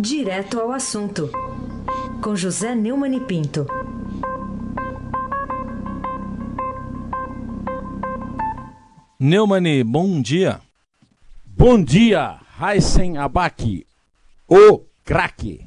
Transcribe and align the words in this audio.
Direto 0.00 0.60
ao 0.60 0.70
assunto, 0.70 1.28
com 2.22 2.36
José 2.36 2.72
Neumann 2.72 3.16
e 3.16 3.20
Pinto. 3.20 3.66
Neumani, 9.18 9.82
bom 9.82 10.22
dia. 10.22 10.60
Bom 11.44 11.82
dia, 11.82 12.38
Heisen 12.62 13.18
Abac, 13.18 13.84
o 14.46 14.82
craque. 15.04 15.66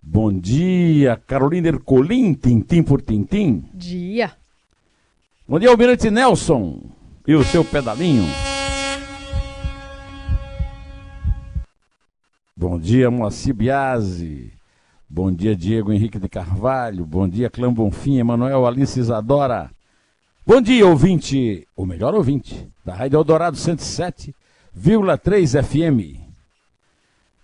Bom 0.00 0.32
dia, 0.32 1.20
Carolina 1.26 1.66
Ercolim, 1.66 2.34
tintim 2.34 2.84
por 2.84 3.02
tintim. 3.02 3.64
Dia. 3.74 4.30
Bom 5.48 5.58
dia, 5.58 5.70
Almirante 5.70 6.08
Nelson 6.08 6.82
e 7.26 7.34
o 7.34 7.42
seu 7.42 7.64
pedalinho. 7.64 8.26
Bom 12.58 12.78
dia, 12.78 13.10
Moacir 13.10 13.52
Biasi. 13.52 14.50
Bom 15.06 15.30
dia, 15.30 15.54
Diego 15.54 15.92
Henrique 15.92 16.18
de 16.18 16.26
Carvalho. 16.26 17.04
Bom 17.04 17.28
dia, 17.28 17.50
Clã 17.50 17.70
Bonfim, 17.70 18.16
Emanuel 18.16 18.66
Alice 18.66 18.98
Isadora. 18.98 19.70
Bom 20.46 20.62
dia, 20.62 20.86
ouvinte, 20.86 21.68
o 21.76 21.84
melhor 21.84 22.14
ouvinte, 22.14 22.66
da 22.82 22.94
Rádio 22.94 23.18
Eldorado 23.18 23.58
107,3 23.58 25.62
FM. 25.62 26.18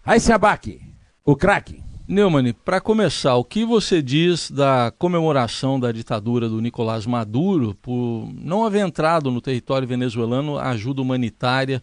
Raíssa 0.02 0.36
Abac, 0.36 0.80
o 1.26 1.36
craque. 1.36 1.82
Neumann, 2.08 2.54
para 2.64 2.80
começar, 2.80 3.36
o 3.36 3.44
que 3.44 3.66
você 3.66 4.00
diz 4.00 4.50
da 4.50 4.90
comemoração 4.98 5.78
da 5.78 5.92
ditadura 5.92 6.48
do 6.48 6.58
Nicolás 6.58 7.04
Maduro 7.04 7.74
por 7.82 8.32
não 8.34 8.64
haver 8.64 8.86
entrado 8.86 9.30
no 9.30 9.42
território 9.42 9.86
venezuelano 9.86 10.58
ajuda 10.58 11.02
humanitária 11.02 11.82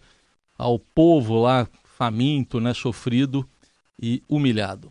ao 0.58 0.80
povo 0.80 1.40
lá 1.40 1.68
faminto, 2.00 2.62
né, 2.62 2.74
sofrido 2.74 3.46
e 4.02 4.24
humilhado? 4.30 4.90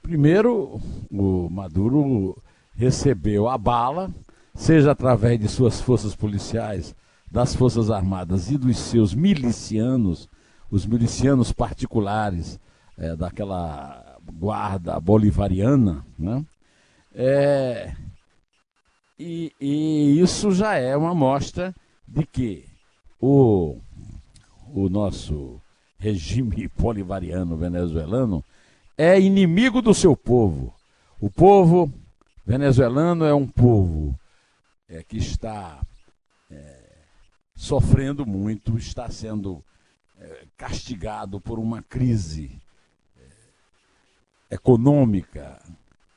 Primeiro, 0.00 0.80
o 1.10 1.50
Maduro 1.50 2.40
recebeu 2.76 3.48
a 3.48 3.58
bala, 3.58 4.08
seja 4.54 4.92
através 4.92 5.40
de 5.40 5.48
suas 5.48 5.80
forças 5.80 6.14
policiais, 6.14 6.94
das 7.28 7.56
Forças 7.56 7.90
Armadas 7.90 8.48
e 8.48 8.56
dos 8.56 8.78
seus 8.78 9.12
milicianos, 9.12 10.28
os 10.70 10.86
milicianos 10.86 11.50
particulares 11.50 12.60
é, 12.96 13.16
daquela 13.16 14.16
guarda 14.38 15.00
bolivariana, 15.00 16.06
né? 16.16 16.44
É, 17.12 17.92
e, 19.18 19.52
e, 19.60 20.20
isso 20.20 20.52
já 20.52 20.76
é 20.76 20.96
uma 20.96 21.14
mostra 21.14 21.74
de 22.06 22.24
que 22.24 22.64
o 23.20 23.80
o 24.84 24.90
nosso 24.90 25.60
regime 25.98 26.70
bolivariano 26.76 27.56
venezuelano 27.56 28.44
é 28.96 29.18
inimigo 29.18 29.80
do 29.80 29.94
seu 29.94 30.16
povo. 30.16 30.74
O 31.18 31.30
povo 31.30 31.90
venezuelano 32.44 33.24
é 33.24 33.34
um 33.34 33.46
povo 33.46 34.18
é, 34.88 35.02
que 35.02 35.16
está 35.16 35.80
é, 36.50 36.78
sofrendo 37.54 38.26
muito, 38.26 38.76
está 38.76 39.10
sendo 39.10 39.64
é, 40.18 40.44
castigado 40.56 41.40
por 41.40 41.58
uma 41.58 41.82
crise 41.82 42.50
é, 43.18 44.54
econômica 44.54 45.58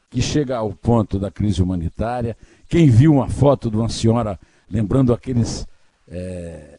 que 0.09 0.21
chega 0.21 0.57
ao 0.57 0.73
ponto 0.73 1.17
da 1.17 1.31
crise 1.31 1.61
humanitária. 1.61 2.35
Quem 2.67 2.89
viu 2.89 3.13
uma 3.13 3.30
foto 3.30 3.69
de 3.69 3.77
uma 3.77 3.89
senhora 3.89 4.39
lembrando 4.69 5.13
aqueles 5.13 5.67
é, 6.07 6.78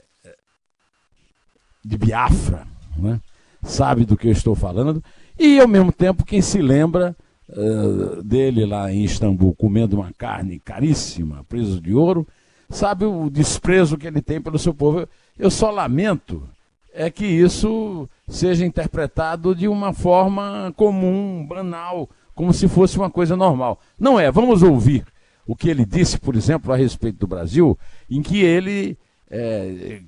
de 1.84 1.97
Biafra, 1.97 2.67
né? 2.97 3.20
sabe 3.62 4.05
do 4.05 4.17
que 4.17 4.28
eu 4.28 4.33
estou 4.33 4.55
falando, 4.55 5.03
e 5.39 5.59
ao 5.61 5.69
mesmo 5.69 5.92
tempo 5.92 6.25
quem 6.25 6.41
se 6.41 6.61
lembra 6.61 7.17
uh, 7.48 8.23
dele 8.23 8.64
lá 8.64 8.92
em 8.92 9.05
Istambul 9.05 9.55
comendo 9.55 9.96
uma 9.96 10.13
carne 10.17 10.58
caríssima, 10.58 11.45
preso 11.48 11.80
de 11.80 11.95
ouro, 11.95 12.27
sabe 12.68 13.05
o 13.05 13.29
desprezo 13.29 13.98
que 13.98 14.07
ele 14.07 14.23
tem 14.23 14.41
pelo 14.41 14.58
seu 14.58 14.73
povo. 14.73 15.08
Eu 15.39 15.51
só 15.51 15.70
lamento 15.70 16.42
é 16.92 17.11
que 17.11 17.24
isso 17.24 18.08
seja 18.29 18.67
interpretado 18.67 19.55
de 19.55 19.68
uma 19.68 19.92
forma 19.92 20.73
comum, 20.77 21.47
banal, 21.47 22.08
como 22.35 22.52
se 22.52 22.68
fosse 22.68 22.97
uma 22.97 23.11
coisa 23.11 23.36
normal. 23.36 23.80
Não 23.98 24.18
é. 24.18 24.30
Vamos 24.30 24.62
ouvir 24.62 25.05
o 25.47 25.55
que 25.55 25.68
ele 25.68 25.85
disse, 25.85 26.18
por 26.18 26.35
exemplo, 26.35 26.73
a 26.73 26.77
respeito 26.77 27.18
do 27.18 27.27
Brasil, 27.27 27.79
em 28.08 28.23
que 28.23 28.41
ele 28.42 28.97
é, 29.30 30.01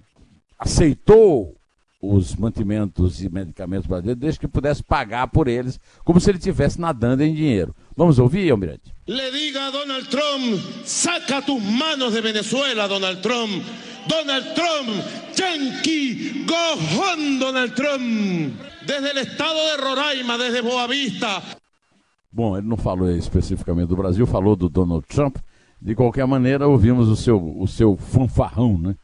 aceitou 0.58 1.54
os 2.02 2.34
mantimentos 2.34 3.22
e 3.22 3.28
medicamentos 3.28 3.86
brasileiros 3.86 4.20
desde 4.20 4.40
que 4.40 4.48
pudesse 4.48 4.82
pagar 4.82 5.28
por 5.28 5.46
eles, 5.46 5.78
como 6.04 6.20
se 6.20 6.28
ele 6.28 6.38
estivesse 6.38 6.80
nadando 6.80 7.22
em 7.22 7.32
dinheiro. 7.32 7.74
Vamos 7.96 8.18
ouvir, 8.18 8.50
Almirante? 8.50 8.92
Le 9.06 9.30
diga 9.30 9.68
a 9.68 9.70
Donald 9.70 10.08
Trump, 10.08 10.60
saca 10.84 11.40
tus 11.40 11.62
manos 11.62 12.12
de 12.12 12.20
Venezuela, 12.20 12.88
Donald 12.88 13.22
Trump. 13.22 13.62
Donald 14.08 14.54
Trump, 14.54 14.88
Yankee, 15.38 16.44
go 16.44 16.74
home, 16.98 17.38
Donald 17.38 17.72
Trump. 17.74 18.52
Desde 18.84 19.10
el 19.10 19.18
estado 19.18 19.54
de 19.54 19.80
Roraima, 19.80 20.36
desde 20.36 20.60
Boa 20.60 20.88
Vista. 20.88 21.40
Bom, 22.32 22.58
ele 22.58 22.66
não 22.66 22.76
falou 22.76 23.08
especificamente 23.10 23.88
do 23.88 23.96
Brasil, 23.96 24.26
falou 24.26 24.56
do 24.56 24.68
Donald 24.68 25.06
Trump. 25.06 25.36
De 25.80 25.94
qualquer 25.94 26.26
maneira, 26.26 26.66
ouvimos 26.66 27.08
o 27.08 27.14
seu, 27.14 27.38
o 27.60 27.68
seu 27.68 27.96
fanfarrão, 27.96 28.76
né? 28.76 28.96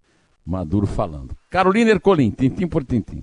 Maduro 0.49 0.87
falando. 0.87 1.37
Carolina 1.51 1.91
Ercolim, 1.91 2.31
tintim 2.31 2.67
por 2.67 2.83
tintim. 2.83 3.23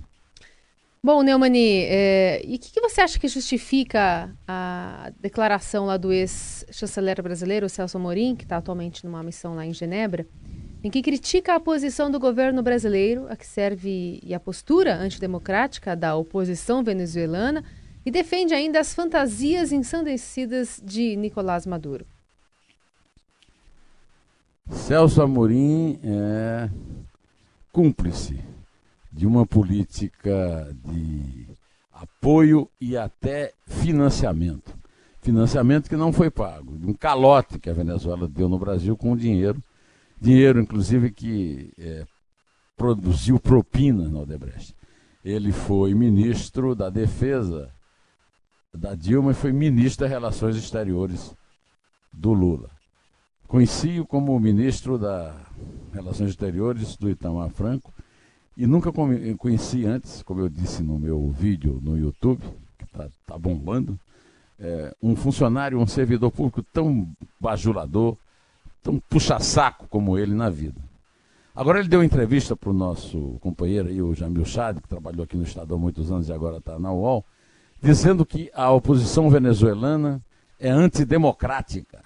Bom, 1.04 1.24
Neumani, 1.24 1.84
é, 1.84 2.42
e 2.46 2.56
o 2.56 2.60
que, 2.60 2.72
que, 2.72 2.82
você 2.82 3.02
acha 3.02 3.20
que 3.20 3.28
justifica 3.28 4.32
a 4.48 5.12
declaração 5.20 5.86
lá 5.86 5.98
do 5.98 6.12
ex-chanceler 6.12 7.22
brasileiro, 7.24 7.68
Celso 7.68 7.98
Amorim, 7.98 8.36
que 8.36 8.44
está 8.44 8.58
atualmente 8.58 9.04
numa 9.06 9.24
missão 9.24 9.56
lá 9.56 9.66
em 9.66 9.74
Genebra, 9.74 10.28
em 10.84 10.90
que 10.90 11.02
critica 11.02 11.56
a 11.56 11.60
posição 11.60 12.12
do 12.12 12.20
governo 12.20 12.62
brasileiro, 12.62 13.26
a 13.28 13.36
que 13.36 13.46
serve 13.46 14.20
e 14.24 14.34
a 14.34 14.40
postura 14.40 14.96
antidemocrática 14.96 15.96
da 15.96 16.16
oposição 16.16 16.84
venezuelana, 16.84 17.64
e 18.06 18.12
defende 18.12 18.54
ainda 18.54 18.80
as 18.80 18.94
fantasias 18.94 19.72
ensandecidas 19.72 20.80
de 20.84 21.16
Nicolás 21.16 21.66
Maduro? 21.66 22.06
Celso 24.70 25.22
Amorim 25.22 26.00
é 26.04 26.70
cúmplice 27.76 28.40
de 29.12 29.28
uma 29.28 29.46
política 29.46 30.74
de 30.86 31.46
apoio 31.92 32.70
e 32.80 32.96
até 32.96 33.52
financiamento. 33.68 34.74
Financiamento 35.22 35.90
que 35.90 35.98
não 35.98 36.14
foi 36.14 36.32
pago, 36.32 36.78
de 36.78 36.88
um 36.88 36.94
calote 36.94 37.60
que 37.60 37.70
a 37.70 37.74
Venezuela 37.74 38.30
deu 38.30 38.48
no 38.48 38.58
Brasil 38.58 38.96
com 38.96 39.14
dinheiro, 39.14 39.62
dinheiro 40.22 40.62
inclusive 40.62 41.12
que 41.12 41.74
é, 41.78 42.06
produziu 42.78 43.42
propina 43.42 44.08
no 44.08 44.22
Odebrecht. 44.22 44.74
Ele 45.22 45.52
foi 45.52 45.94
ministro 45.94 46.76
da 46.76 46.90
Defesa 46.90 47.70
da 48.74 48.96
Dilma 48.96 49.32
e 49.32 49.36
foi 49.36 49.52
ministro 49.52 50.06
das 50.06 50.12
Relações 50.12 50.56
Exteriores 50.56 51.36
do 52.14 52.32
Lula. 52.32 52.75
Conheci-o 53.56 54.06
como 54.06 54.38
ministro 54.38 54.98
das 54.98 55.34
Relações 55.94 56.32
Exteriores 56.32 56.98
do 56.98 57.10
Itamar 57.10 57.50
Franco 57.52 57.94
e 58.58 58.68
nunca 58.68 58.92
conheci 59.38 59.86
antes, 59.86 60.22
como 60.22 60.42
eu 60.42 60.50
disse 60.50 60.84
no 60.84 61.00
meu 61.00 61.30
vídeo 61.30 61.80
no 61.82 61.98
YouTube, 61.98 62.42
que 62.78 62.84
está 62.84 63.08
tá 63.26 63.38
bombando, 63.38 63.98
é, 64.60 64.94
um 65.02 65.16
funcionário, 65.16 65.80
um 65.80 65.88
servidor 65.88 66.32
público 66.32 66.62
tão 66.62 67.08
bajulador, 67.40 68.18
tão 68.84 69.00
puxa-saco 69.00 69.88
como 69.88 70.18
ele 70.18 70.34
na 70.34 70.50
vida. 70.50 70.82
Agora 71.56 71.80
ele 71.80 71.88
deu 71.88 72.04
entrevista 72.04 72.58
para 72.58 72.72
o 72.72 72.74
nosso 72.74 73.38
companheiro 73.40 73.88
aí, 73.88 74.02
o 74.02 74.14
Jamil 74.14 74.44
Chad, 74.44 74.82
que 74.82 74.90
trabalhou 74.90 75.24
aqui 75.24 75.38
no 75.38 75.44
Estado 75.44 75.74
há 75.74 75.78
muitos 75.78 76.12
anos 76.12 76.28
e 76.28 76.34
agora 76.34 76.58
está 76.58 76.78
na 76.78 76.92
UOL, 76.92 77.24
dizendo 77.82 78.26
que 78.26 78.52
a 78.54 78.70
oposição 78.70 79.30
venezuelana 79.30 80.22
é 80.60 80.70
antidemocrática 80.70 82.04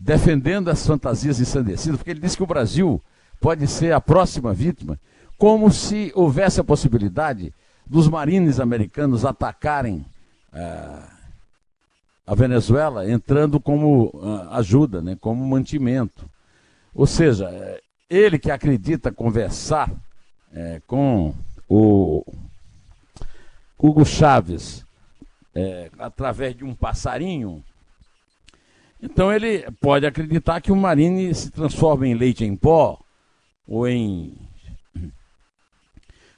defendendo 0.00 0.70
as 0.70 0.86
fantasias 0.86 1.38
ensandecidas, 1.38 1.98
porque 1.98 2.10
ele 2.10 2.20
disse 2.20 2.36
que 2.36 2.42
o 2.42 2.46
Brasil 2.46 3.02
pode 3.38 3.66
ser 3.66 3.92
a 3.92 4.00
próxima 4.00 4.54
vítima, 4.54 4.98
como 5.36 5.70
se 5.70 6.10
houvesse 6.14 6.58
a 6.58 6.64
possibilidade 6.64 7.52
dos 7.86 8.08
marines 8.08 8.58
americanos 8.58 9.26
atacarem 9.26 10.04
uh, 10.54 11.10
a 12.26 12.34
Venezuela, 12.34 13.10
entrando 13.10 13.60
como 13.60 14.06
uh, 14.06 14.48
ajuda, 14.52 15.02
né, 15.02 15.18
como 15.20 15.46
mantimento. 15.46 16.24
Ou 16.94 17.06
seja, 17.06 17.48
eh, 17.50 17.82
ele 18.08 18.36
que 18.36 18.50
acredita 18.50 19.12
conversar 19.12 19.88
eh, 20.52 20.82
com 20.84 21.32
o 21.68 22.24
Hugo 23.78 24.04
Chávez 24.04 24.84
através 25.96 26.56
de 26.56 26.64
um 26.64 26.74
passarinho, 26.74 27.62
então 29.02 29.32
ele 29.32 29.70
pode 29.80 30.06
acreditar 30.06 30.60
que 30.60 30.72
o 30.72 30.76
marine 30.76 31.34
se 31.34 31.50
transforma 31.50 32.06
em 32.06 32.14
leite 32.14 32.44
em 32.44 32.54
pó 32.54 32.98
ou 33.66 33.88
em 33.88 34.36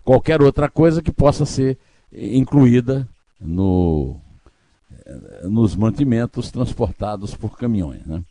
qualquer 0.05 0.43
outra 0.43 0.69
coisa 0.69 1.03
que 1.03 1.13
possa 1.13 1.45
ser 1.47 1.79
incluída 2.13 3.09
no, 3.41 4.21
nos 5.45 5.75
mantimentos 5.75 6.51
transportados 6.51 7.35
por 7.35 7.57
caminhões. 7.57 8.05
Né? 8.07 8.23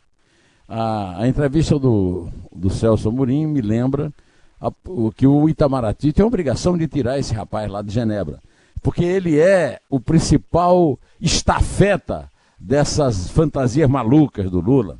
A, 0.68 1.22
a, 1.22 1.28
entrevista 1.28 1.78
do, 1.78 2.28
do 2.54 2.70
Celso 2.70 3.08
Amorim 3.08 3.46
me 3.46 3.60
lembra 3.60 4.12
a, 4.60 4.72
o, 4.86 5.10
que 5.10 5.26
o 5.26 5.48
Itamaraty 5.48 6.12
tem 6.12 6.22
a 6.22 6.26
obrigação 6.26 6.78
de 6.78 6.86
tirar 6.86 7.18
esse 7.18 7.34
rapaz 7.34 7.70
lá 7.70 7.82
de 7.82 7.92
Genebra, 7.92 8.38
porque 8.82 9.04
ele 9.04 9.38
é 9.38 9.80
o 9.90 10.00
principal 10.00 10.98
estafeta 11.20 12.30
dessas 12.62 13.28
fantasias 13.28 13.90
malucas 13.90 14.50
do 14.50 14.60
Lula, 14.60 14.98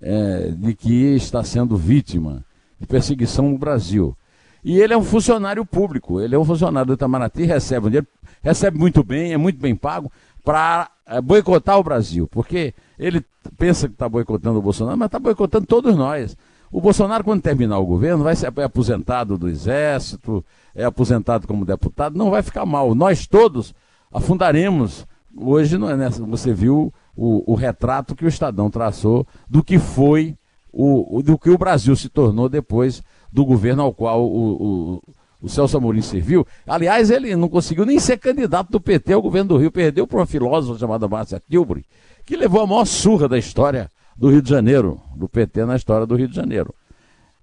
é, 0.00 0.50
de 0.50 0.74
que 0.74 1.16
está 1.16 1.42
sendo 1.42 1.76
vítima 1.76 2.44
de 2.78 2.86
perseguição 2.86 3.50
no 3.50 3.58
Brasil. 3.58 4.16
E 4.62 4.78
ele 4.78 4.92
é 4.92 4.96
um 4.96 5.02
funcionário 5.02 5.64
público, 5.64 6.20
ele 6.20 6.34
é 6.34 6.38
um 6.38 6.44
funcionário 6.44 6.88
do 6.88 6.92
Itamaraty, 6.94 7.44
recebe 7.44 7.86
um 7.86 7.90
dinheiro, 7.90 8.06
recebe 8.42 8.78
muito 8.78 9.02
bem, 9.02 9.32
é 9.32 9.36
muito 9.36 9.58
bem 9.58 9.74
pago, 9.74 10.12
para 10.44 10.90
é, 11.06 11.20
boicotar 11.20 11.78
o 11.78 11.82
Brasil, 11.82 12.28
porque 12.28 12.74
ele 12.98 13.24
pensa 13.56 13.88
que 13.88 13.94
está 13.94 14.08
boicotando 14.08 14.58
o 14.58 14.62
Bolsonaro, 14.62 14.98
mas 14.98 15.06
está 15.06 15.18
boicotando 15.18 15.66
todos 15.66 15.96
nós. 15.96 16.36
O 16.70 16.80
Bolsonaro, 16.80 17.24
quando 17.24 17.40
terminar 17.40 17.78
o 17.78 17.86
governo, 17.86 18.22
vai 18.22 18.36
ser 18.36 18.52
aposentado 18.60 19.38
do 19.38 19.48
Exército, 19.48 20.44
é 20.74 20.84
aposentado 20.84 21.46
como 21.46 21.64
deputado, 21.64 22.18
não 22.18 22.30
vai 22.30 22.42
ficar 22.42 22.66
mal. 22.66 22.94
Nós 22.94 23.26
todos 23.26 23.74
afundaremos. 24.12 25.06
Hoje 25.36 25.76
não 25.78 25.90
é 25.90 25.96
nessa, 25.96 26.24
você 26.24 26.52
viu 26.52 26.92
o, 27.16 27.52
o 27.52 27.54
retrato 27.54 28.14
que 28.14 28.24
o 28.24 28.28
Estadão 28.28 28.70
traçou 28.70 29.26
do 29.48 29.62
que 29.62 29.78
foi 29.78 30.36
o, 30.72 31.22
do 31.22 31.38
que 31.38 31.50
o 31.50 31.58
Brasil 31.58 31.94
se 31.96 32.08
tornou 32.08 32.48
depois 32.48 33.02
do 33.32 33.44
governo 33.44 33.82
ao 33.82 33.92
qual 33.92 34.24
o, 34.24 34.94
o, 34.94 35.02
o 35.42 35.48
Celso 35.48 35.76
Amorim 35.76 36.02
serviu. 36.02 36.46
Aliás, 36.66 37.10
ele 37.10 37.34
não 37.36 37.48
conseguiu 37.48 37.84
nem 37.84 37.98
ser 37.98 38.18
candidato 38.18 38.70
do 38.70 38.80
PT 38.80 39.12
ao 39.12 39.22
governo 39.22 39.50
do 39.50 39.56
Rio, 39.58 39.70
perdeu 39.70 40.06
para 40.06 40.18
uma 40.18 40.26
filósofa 40.26 40.78
chamada 40.78 41.08
Márcia 41.08 41.42
Tilbury, 41.48 41.84
que 42.24 42.36
levou 42.36 42.62
a 42.62 42.66
maior 42.66 42.84
surra 42.84 43.28
da 43.28 43.38
história 43.38 43.90
do 44.16 44.30
Rio 44.30 44.42
de 44.42 44.50
Janeiro, 44.50 45.00
do 45.16 45.28
PT 45.28 45.64
na 45.64 45.76
história 45.76 46.06
do 46.06 46.16
Rio 46.16 46.28
de 46.28 46.34
Janeiro. 46.34 46.74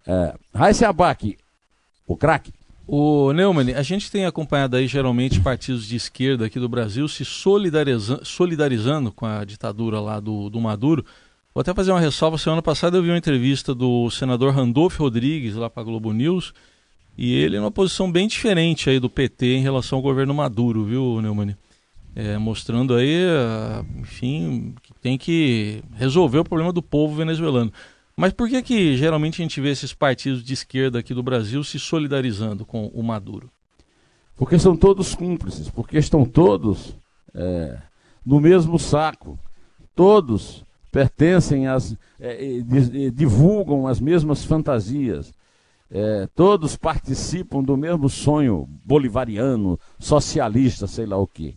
É, 0.08 0.36
Raíssa 0.54 0.90
Abac, 0.90 1.38
o 2.08 2.16
craque. 2.16 2.54
O 2.88 3.34
Neumann, 3.34 3.74
a 3.74 3.82
gente 3.82 4.12
tem 4.12 4.26
acompanhado 4.26 4.76
aí 4.76 4.88
geralmente 4.88 5.40
partidos 5.40 5.88
de 5.88 5.96
esquerda 5.96 6.46
aqui 6.46 6.60
do 6.60 6.70
Brasil 6.70 7.08
se 7.08 7.26
solidariza 7.26 8.20
solidarizando 8.24 9.12
com 9.12 9.26
a 9.26 9.44
ditadura 9.44 10.00
lá 10.00 10.20
do, 10.20 10.50
do 10.52 10.62
Maduro. 10.62 11.04
Vou 11.54 11.62
até 11.62 11.74
fazer 11.74 11.92
uma 11.92 12.00
ressalva. 12.00 12.38
Semana 12.38 12.62
passada 12.62 12.98
eu 12.98 13.02
vi 13.02 13.10
uma 13.10 13.18
entrevista 13.18 13.74
do 13.74 14.10
senador 14.12 14.54
Randolfo 14.54 15.02
Rodrigues 15.02 15.56
lá 15.56 15.68
para 15.68 15.82
a 15.82 15.86
Globo 15.86 16.14
News 16.14 16.54
e 17.18 17.34
ele 17.34 17.56
é 17.56 17.60
uma 17.60 17.72
posição 17.72 18.12
bem 18.12 18.28
diferente 18.28 18.88
aí 18.88 19.00
do 19.00 19.10
PT 19.10 19.56
em 19.56 19.62
relação 19.62 19.98
ao 19.98 20.04
governo 20.04 20.34
Maduro, 20.34 20.84
viu, 20.84 21.22
Neumann? 21.22 21.56
É, 22.16 22.38
mostrando 22.38 22.94
aí, 22.94 23.18
enfim, 24.00 24.76
que 24.82 24.94
tem 25.02 25.18
que 25.18 25.82
resolver 25.96 26.40
o 26.40 26.46
problema 26.46 26.72
do 26.72 26.82
povo 26.82 27.16
venezuelano. 27.16 27.74
Mas 28.18 28.32
por 28.32 28.48
que 28.48 28.62
que 28.62 28.96
geralmente 28.96 29.42
a 29.42 29.44
gente 29.44 29.60
vê 29.60 29.70
esses 29.70 29.94
partidos 29.94 30.44
de 30.44 30.54
esquerda 30.54 31.00
aqui 31.00 31.14
do 31.14 31.22
Brasil 31.22 31.64
se 31.64 31.78
solidarizando 31.78 32.66
com 32.66 32.88
o 32.88 33.04
Maduro? 33.04 33.52
Porque 34.38 34.58
são 34.58 34.76
todos 34.76 35.14
cúmplices, 35.16 35.70
porque 35.70 35.98
estão 35.98 36.26
todos 36.26 36.96
é, 37.34 37.78
no 38.26 38.40
mesmo 38.40 38.80
saco. 38.80 39.38
Todos 39.94 40.64
pertencem 40.92 41.68
às. 41.68 41.96
É, 42.20 42.62
divulgam 43.14 43.86
as 43.86 44.00
mesmas 44.00 44.46
fantasias. 44.46 45.34
É, 45.92 46.28
todos 46.34 46.76
participam 46.76 47.62
do 47.62 47.78
mesmo 47.78 48.10
sonho 48.10 48.68
bolivariano, 48.84 49.80
socialista, 50.00 50.88
sei 50.88 51.06
lá 51.06 51.18
o 51.18 51.28
quê. 51.28 51.54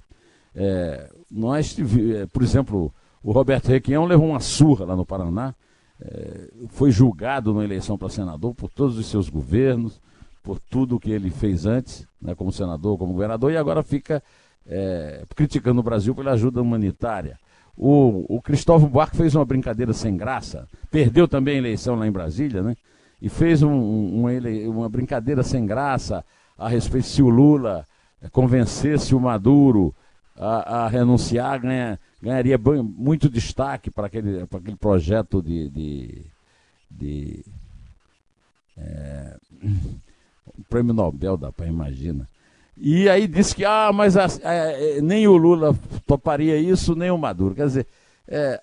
É, 0.54 1.08
nós, 1.30 1.76
é, 1.78 2.26
por 2.26 2.42
exemplo, 2.42 2.92
o 3.22 3.32
Roberto 3.32 3.68
Requião 3.68 4.04
levou 4.04 4.28
uma 4.28 4.40
surra 4.40 4.84
lá 4.84 4.96
no 4.96 5.06
Paraná, 5.06 5.54
é, 6.00 6.48
foi 6.68 6.90
julgado 6.90 7.52
na 7.52 7.64
eleição 7.64 7.98
para 7.98 8.08
senador 8.08 8.54
por 8.54 8.70
todos 8.70 8.98
os 8.98 9.06
seus 9.06 9.28
governos, 9.28 10.00
por 10.42 10.58
tudo 10.58 11.00
que 11.00 11.10
ele 11.10 11.30
fez 11.30 11.66
antes, 11.66 12.06
né, 12.20 12.34
como 12.34 12.52
senador, 12.52 12.96
como 12.96 13.12
governador, 13.12 13.52
e 13.52 13.56
agora 13.56 13.82
fica 13.82 14.22
é, 14.66 15.24
criticando 15.34 15.80
o 15.80 15.82
Brasil 15.82 16.14
pela 16.14 16.32
ajuda 16.32 16.62
humanitária. 16.62 17.38
O, 17.76 18.36
o 18.36 18.42
Cristóvão 18.42 18.88
Buarque 18.88 19.16
fez 19.16 19.34
uma 19.34 19.44
brincadeira 19.44 19.92
sem 19.92 20.16
graça, 20.16 20.66
perdeu 20.90 21.28
também 21.28 21.56
a 21.56 21.58
eleição 21.58 21.94
lá 21.94 22.06
em 22.06 22.12
Brasília, 22.12 22.62
né? 22.62 22.76
E 23.20 23.28
fez 23.28 23.62
um, 23.62 23.70
um, 23.70 24.70
uma, 24.70 24.88
brincadeira 24.88 25.42
sem 25.42 25.66
graça 25.66 26.24
a 26.56 26.68
respeito 26.68 27.06
se 27.06 27.22
o 27.22 27.28
Lula 27.28 27.84
convencesse 28.32 29.14
o 29.14 29.20
Maduro 29.20 29.94
a, 30.36 30.84
a 30.84 30.88
renunciar, 30.88 31.60
ganha, 31.60 31.98
ganharia 32.20 32.58
bem, 32.58 32.82
muito 32.82 33.28
destaque 33.28 33.90
para 33.90 34.06
aquele, 34.06 34.46
para 34.46 34.58
aquele 34.58 34.76
projeto 34.76 35.42
de. 35.42 35.68
de, 35.70 36.22
de 36.90 37.44
é, 38.76 39.36
prêmio 40.68 40.94
Nobel, 40.94 41.36
dá 41.36 41.52
para 41.52 41.66
imaginar. 41.66 42.26
E 42.76 43.08
aí 43.08 43.26
disse 43.26 43.54
que, 43.54 43.64
ah, 43.64 43.90
mas 43.92 44.16
a, 44.16 44.26
a, 44.26 45.00
nem 45.02 45.26
o 45.26 45.36
Lula 45.36 45.76
toparia 46.06 46.56
isso, 46.56 46.94
nem 46.94 47.10
o 47.10 47.18
Maduro. 47.18 47.54
Quer 47.54 47.66
dizer, 47.66 47.86
é, 48.28 48.60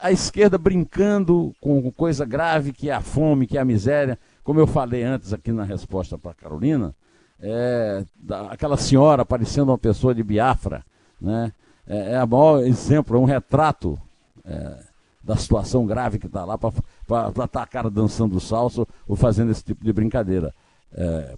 a 0.00 0.10
esquerda 0.10 0.58
brincando 0.58 1.54
com 1.60 1.90
coisa 1.92 2.24
grave 2.24 2.72
que 2.72 2.90
é 2.90 2.92
a 2.92 3.00
fome, 3.00 3.46
que 3.46 3.56
é 3.56 3.60
a 3.60 3.64
miséria. 3.64 4.18
Como 4.42 4.58
eu 4.58 4.66
falei 4.66 5.04
antes 5.04 5.32
aqui 5.32 5.52
na 5.52 5.62
resposta 5.62 6.18
para 6.18 6.32
a 6.32 6.34
Carolina, 6.34 6.92
é, 7.40 8.04
da, 8.16 8.50
aquela 8.50 8.76
senhora 8.76 9.24
parecendo 9.24 9.70
uma 9.70 9.78
pessoa 9.78 10.12
de 10.12 10.24
Biafra, 10.24 10.84
né? 11.20 11.52
É, 11.86 12.14
é 12.14 12.24
o 12.24 12.28
maior 12.28 12.62
exemplo, 12.64 13.16
é 13.16 13.20
um 13.20 13.24
retrato 13.24 13.98
é, 14.44 14.78
da 15.22 15.36
situação 15.36 15.86
grave 15.86 16.18
que 16.18 16.26
está 16.26 16.44
lá 16.44 16.58
para 16.58 16.70
estar 16.70 17.48
tá 17.48 17.62
a 17.62 17.66
cara 17.66 17.90
dançando 17.90 18.40
salso 18.40 18.86
ou 19.06 19.16
fazendo 19.16 19.50
esse 19.50 19.64
tipo 19.64 19.84
de 19.84 19.92
brincadeira. 19.92 20.54
É, 20.92 21.34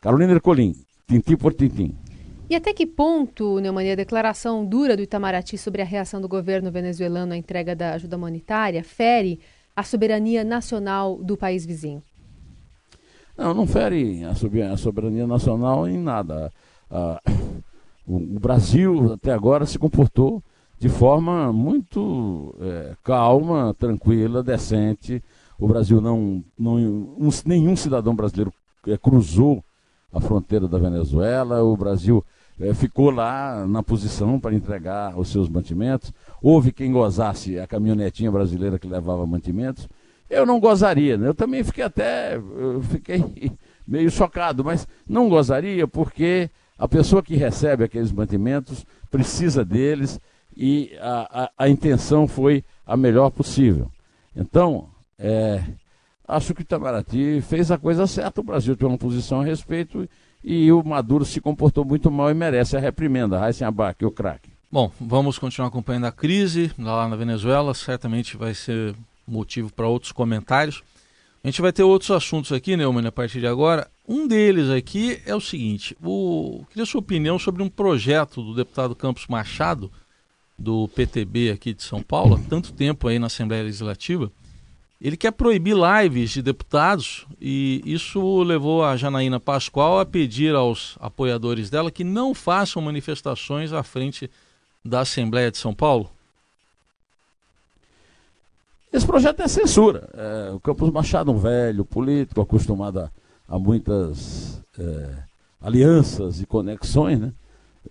Carolina 0.00 0.32
Ercolim, 0.32 0.74
tintim 1.06 1.36
por 1.36 1.52
tintim. 1.52 1.94
E 2.48 2.56
até 2.56 2.72
que 2.72 2.84
ponto, 2.84 3.60
Neumani, 3.60 3.92
a 3.92 3.94
declaração 3.94 4.64
dura 4.64 4.96
do 4.96 5.02
Itamaraty 5.02 5.56
sobre 5.56 5.82
a 5.82 5.84
reação 5.84 6.20
do 6.20 6.28
governo 6.28 6.70
venezuelano 6.70 7.32
à 7.32 7.36
entrega 7.36 7.76
da 7.76 7.92
ajuda 7.92 8.16
humanitária 8.16 8.82
fere 8.82 9.38
a 9.76 9.84
soberania 9.84 10.42
nacional 10.42 11.16
do 11.16 11.36
país 11.36 11.64
vizinho? 11.64 12.02
Não, 13.38 13.54
não 13.54 13.66
fere 13.66 14.24
a 14.24 14.76
soberania 14.76 15.26
nacional 15.26 15.88
em 15.88 15.96
nada. 15.96 16.52
O 18.16 18.40
Brasil 18.40 19.12
até 19.12 19.32
agora 19.32 19.64
se 19.64 19.78
comportou 19.78 20.42
de 20.78 20.88
forma 20.88 21.52
muito 21.52 22.54
é, 22.60 22.94
calma, 23.04 23.74
tranquila, 23.78 24.42
decente. 24.42 25.22
O 25.58 25.68
Brasil 25.68 26.00
não, 26.00 26.42
não 26.58 26.76
um, 26.76 27.28
nenhum 27.44 27.76
cidadão 27.76 28.14
brasileiro 28.14 28.52
é, 28.86 28.96
cruzou 28.96 29.62
a 30.12 30.20
fronteira 30.20 30.66
da 30.66 30.78
Venezuela, 30.78 31.62
o 31.62 31.76
Brasil 31.76 32.24
é, 32.58 32.74
ficou 32.74 33.10
lá 33.10 33.64
na 33.66 33.82
posição 33.82 34.40
para 34.40 34.54
entregar 34.54 35.16
os 35.16 35.28
seus 35.28 35.48
mantimentos. 35.48 36.12
Houve 36.42 36.72
quem 36.72 36.90
gozasse 36.90 37.58
a 37.58 37.66
caminhonetinha 37.66 38.32
brasileira 38.32 38.78
que 38.78 38.88
levava 38.88 39.26
mantimentos. 39.26 39.88
Eu 40.28 40.46
não 40.46 40.58
gozaria, 40.58 41.16
né? 41.16 41.28
eu 41.28 41.34
também 41.34 41.62
fiquei 41.62 41.84
até, 41.84 42.36
eu 42.36 42.80
fiquei 42.82 43.52
meio 43.86 44.10
chocado, 44.10 44.64
mas 44.64 44.86
não 45.08 45.28
gozaria 45.28 45.86
porque 45.86 46.48
a 46.80 46.88
pessoa 46.88 47.22
que 47.22 47.36
recebe 47.36 47.84
aqueles 47.84 48.10
mantimentos 48.10 48.86
precisa 49.10 49.62
deles 49.62 50.18
e 50.56 50.96
a, 50.98 51.42
a, 51.42 51.64
a 51.64 51.68
intenção 51.68 52.26
foi 52.26 52.64
a 52.86 52.96
melhor 52.96 53.28
possível. 53.28 53.90
Então, 54.34 54.88
é, 55.18 55.62
acho 56.26 56.54
que 56.54 56.62
o 56.62 56.64
Itamaraty 56.64 57.42
fez 57.42 57.70
a 57.70 57.76
coisa 57.76 58.06
certa, 58.06 58.40
o 58.40 58.44
Brasil 58.44 58.74
tem 58.74 58.88
uma 58.88 58.96
posição 58.96 59.42
a 59.42 59.44
respeito 59.44 60.08
e 60.42 60.72
o 60.72 60.82
Maduro 60.82 61.26
se 61.26 61.38
comportou 61.38 61.84
muito 61.84 62.10
mal 62.10 62.30
e 62.30 62.34
merece 62.34 62.78
a 62.78 62.80
reprimenda. 62.80 63.38
Raíssen 63.38 63.66
Abac, 63.66 64.02
o 64.02 64.10
craque. 64.10 64.48
Bom, 64.72 64.90
vamos 64.98 65.38
continuar 65.38 65.68
acompanhando 65.68 66.06
a 66.06 66.12
crise 66.12 66.72
lá 66.78 67.06
na 67.06 67.16
Venezuela, 67.16 67.74
certamente 67.74 68.38
vai 68.38 68.54
ser 68.54 68.94
motivo 69.28 69.70
para 69.70 69.86
outros 69.86 70.12
comentários. 70.12 70.82
A 71.42 71.48
gente 71.48 71.62
vai 71.62 71.72
ter 71.72 71.82
outros 71.82 72.10
assuntos 72.10 72.52
aqui, 72.52 72.76
Neumann, 72.76 73.06
a 73.06 73.12
partir 73.12 73.40
de 73.40 73.46
agora. 73.46 73.90
Um 74.06 74.26
deles 74.26 74.68
aqui 74.68 75.20
é 75.24 75.34
o 75.34 75.40
seguinte: 75.40 75.96
o... 76.02 76.64
queria 76.68 76.84
sua 76.84 77.00
opinião 77.00 77.38
sobre 77.38 77.62
um 77.62 77.68
projeto 77.68 78.42
do 78.42 78.54
deputado 78.54 78.94
Campos 78.94 79.26
Machado, 79.26 79.90
do 80.58 80.86
PTB 80.88 81.50
aqui 81.50 81.72
de 81.72 81.82
São 81.82 82.02
Paulo, 82.02 82.34
há 82.34 82.38
tanto 82.48 82.72
tempo 82.72 83.08
aí 83.08 83.18
na 83.18 83.28
Assembleia 83.28 83.62
Legislativa, 83.62 84.30
ele 85.00 85.16
quer 85.16 85.32
proibir 85.32 85.74
lives 85.74 86.30
de 86.30 86.42
deputados 86.42 87.26
e 87.40 87.80
isso 87.86 88.42
levou 88.42 88.84
a 88.84 88.98
Janaína 88.98 89.40
Pascoal 89.40 89.98
a 89.98 90.04
pedir 90.04 90.54
aos 90.54 90.98
apoiadores 91.00 91.70
dela 91.70 91.90
que 91.90 92.04
não 92.04 92.34
façam 92.34 92.82
manifestações 92.82 93.72
à 93.72 93.82
frente 93.82 94.30
da 94.84 95.00
Assembleia 95.00 95.50
de 95.50 95.56
São 95.56 95.72
Paulo. 95.72 96.10
Esse 98.92 99.06
projeto 99.06 99.40
é 99.40 99.48
censura. 99.48 100.08
É, 100.14 100.50
o 100.52 100.60
Campos 100.60 100.90
Machado, 100.90 101.30
um 101.30 101.38
velho 101.38 101.84
político, 101.84 102.40
acostumado 102.40 103.00
a, 103.00 103.10
a 103.48 103.58
muitas 103.58 104.60
é, 104.78 105.08
alianças 105.60 106.40
e 106.40 106.46
conexões, 106.46 107.20
né? 107.20 107.32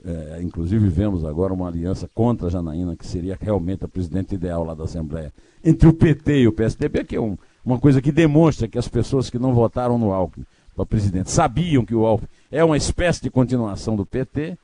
é, 0.06 0.39
inclusive 0.41 0.88
vemos 0.89 1.25
agora 1.25 1.53
uma 1.53 1.68
aliança 1.68 2.10
contra 2.13 2.48
a 2.48 2.50
Janaína, 2.50 2.96
que 2.96 3.06
seria 3.06 3.38
realmente 3.39 3.84
a 3.84 3.88
presidente 3.88 4.36
ideal 4.36 4.63
lá 4.63 4.74
da 4.74 4.84
Assembleia, 4.84 5.34
entre 5.63 5.88
o 5.88 5.94
PT 5.94 6.41
e 6.41 6.48
o 6.48 6.51
PSDB, 6.51 7.03
que 7.03 7.15
é 7.15 7.22
um, 7.22 7.38
uma 7.65 7.79
coisa 7.79 8.01
que 8.01 8.12
demonstra 8.12 8.68
que 8.68 8.77
as 8.77 8.88
pessoas 8.88 9.29
que 9.29 9.39
não 9.39 9.53
votaram 9.53 9.98
no 9.98 10.12
Alckmin 10.12 10.46
para 10.75 10.86
presidente 10.86 11.32
sabiam 11.32 11.86
que 11.86 11.96
o 11.96 12.06
Alckmin 12.06 12.29
é 12.51 12.63
uma 12.63 12.77
espécie 12.77 13.22
de 13.22 13.29
continuação 13.29 13.96
do 13.96 14.06
PT, 14.06 14.58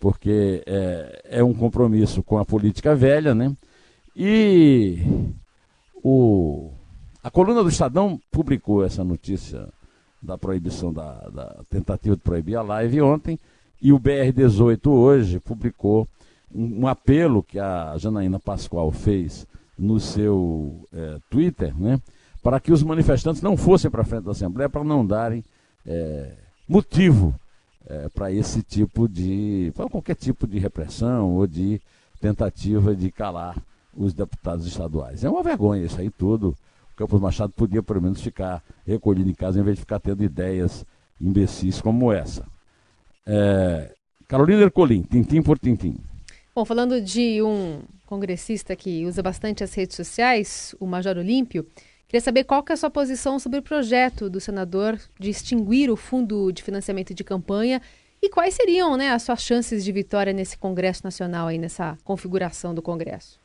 porque 0.00 0.62
é, 0.66 1.22
é 1.38 1.44
um 1.44 1.54
compromisso 1.54 2.22
com 2.22 2.38
a 2.38 2.44
política 2.44 2.94
velha, 2.94 3.34
né? 3.34 3.52
E 4.14 4.98
o, 6.02 6.70
a 7.22 7.30
coluna 7.30 7.62
do 7.62 7.68
Estadão 7.68 8.20
publicou 8.30 8.84
essa 8.84 9.04
notícia 9.04 9.68
da 10.20 10.38
proibição 10.38 10.92
da, 10.92 11.28
da 11.28 11.60
tentativa 11.68 12.16
de 12.16 12.22
proibir 12.22 12.56
a 12.56 12.62
live 12.62 13.00
ontem, 13.02 13.38
e 13.80 13.92
o 13.92 13.98
BR-18 13.98 14.86
hoje 14.88 15.40
publicou 15.40 16.06
um, 16.54 16.82
um, 16.82 16.86
apelo 16.86 17.42
que 17.42 17.58
a 17.58 17.96
Janaína 17.98 18.38
Pascoal 18.38 18.92
fez 18.92 19.46
no 19.76 19.98
seu 19.98 20.86
é, 20.92 21.18
Twitter, 21.28 21.76
né, 21.76 22.00
para 22.42 22.60
que 22.60 22.72
os 22.72 22.82
manifestantes 22.82 23.42
não 23.42 23.56
fossem 23.56 23.90
para 23.90 24.04
frente 24.04 24.24
da 24.24 24.30
Assembleia 24.30 24.68
para 24.68 24.84
não 24.84 25.04
darem 25.04 25.44
é, 25.84 26.34
motivo 26.68 27.34
é, 27.86 28.08
para 28.08 28.30
esse 28.30 28.62
tipo 28.62 29.08
de. 29.08 29.72
para 29.74 29.88
qualquer 29.88 30.14
tipo 30.14 30.46
de 30.46 30.58
repressão 30.58 31.34
ou 31.34 31.46
de 31.46 31.80
tentativa 32.20 32.94
de 32.94 33.10
calar 33.10 33.56
os 33.94 34.14
deputados 34.14 34.66
estaduais. 34.66 35.24
É 35.24 35.30
uma 35.30 35.42
vergonha 35.42 35.84
isso 35.84 36.00
aí 36.00 36.10
tudo. 36.10 36.56
O 36.92 36.96
Campos 36.96 37.20
Machado 37.20 37.52
podia 37.52 37.82
pelo 37.82 38.02
menos 38.02 38.20
ficar 38.20 38.62
recolhido 38.86 39.28
em 39.28 39.34
casa 39.34 39.60
em 39.60 39.62
vez 39.62 39.76
de 39.76 39.80
ficar 39.80 39.98
tendo 39.98 40.22
ideias 40.22 40.84
imbecis 41.20 41.80
como 41.80 42.12
essa. 42.12 42.46
É, 43.26 43.94
Carolina 44.26 44.62
Ercolim, 44.62 45.02
tintim 45.02 45.42
por 45.42 45.58
tintim. 45.58 45.96
Bom, 46.54 46.64
falando 46.64 47.00
de 47.00 47.40
um 47.42 47.80
congressista 48.06 48.76
que 48.76 49.06
usa 49.06 49.22
bastante 49.22 49.64
as 49.64 49.72
redes 49.72 49.96
sociais, 49.96 50.74
o 50.78 50.86
Major 50.86 51.16
Olímpio, 51.16 51.66
queria 52.06 52.20
saber 52.20 52.44
qual 52.44 52.62
que 52.62 52.72
é 52.72 52.74
a 52.74 52.76
sua 52.76 52.90
posição 52.90 53.38
sobre 53.38 53.58
o 53.58 53.62
projeto 53.62 54.28
do 54.28 54.40
senador 54.40 54.98
de 55.18 55.30
extinguir 55.30 55.90
o 55.90 55.96
fundo 55.96 56.52
de 56.52 56.62
financiamento 56.62 57.14
de 57.14 57.24
campanha 57.24 57.80
e 58.20 58.28
quais 58.28 58.54
seriam 58.54 58.96
né, 58.96 59.10
as 59.10 59.22
suas 59.22 59.42
chances 59.42 59.82
de 59.82 59.90
vitória 59.90 60.32
nesse 60.32 60.56
Congresso 60.56 61.00
Nacional, 61.02 61.48
aí, 61.48 61.58
nessa 61.58 61.98
configuração 62.04 62.74
do 62.74 62.80
Congresso? 62.80 63.41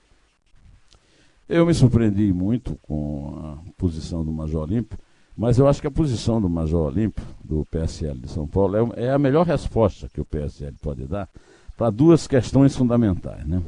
Eu 1.50 1.66
me 1.66 1.74
surpreendi 1.74 2.34
muito 2.34 2.78
com 2.82 3.40
a 3.42 3.72
posição 3.78 4.24
do 4.24 4.32
Major 4.32 4.64
Olímpio, 4.64 5.00
mas 5.36 5.58
eu 5.58 5.68
acho 5.68 5.80
que 5.80 5.88
a 5.88 5.92
posição 5.92 6.42
do 6.42 6.50
Major 6.50 6.88
Olímpio, 6.88 7.24
do 7.44 7.66
PSL 7.72 8.20
de 8.20 8.28
São 8.28 8.46
Paulo, 8.46 8.94
é, 8.98 9.06
é 9.06 9.12
a 9.12 9.20
melhor 9.20 9.46
resposta 9.46 10.10
que 10.10 10.20
o 10.20 10.26
PSL 10.26 10.76
pode 10.82 11.06
dar 11.06 11.30
para 11.78 11.90
duas 11.90 12.28
questões 12.28 12.76
fundamentais. 12.76 13.48
Né? 13.48 13.62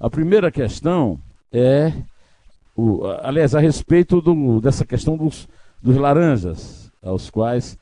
A 0.00 0.10
primeira 0.10 0.50
questão 0.50 1.20
é, 1.52 1.92
o, 2.74 3.04
aliás, 3.22 3.54
a 3.54 3.60
respeito 3.60 4.20
do, 4.20 4.60
dessa 4.60 4.84
questão 4.84 5.16
dos, 5.16 5.46
dos 5.80 5.96
laranjas, 5.96 6.90
aos 7.02 7.30
quais 7.30 7.78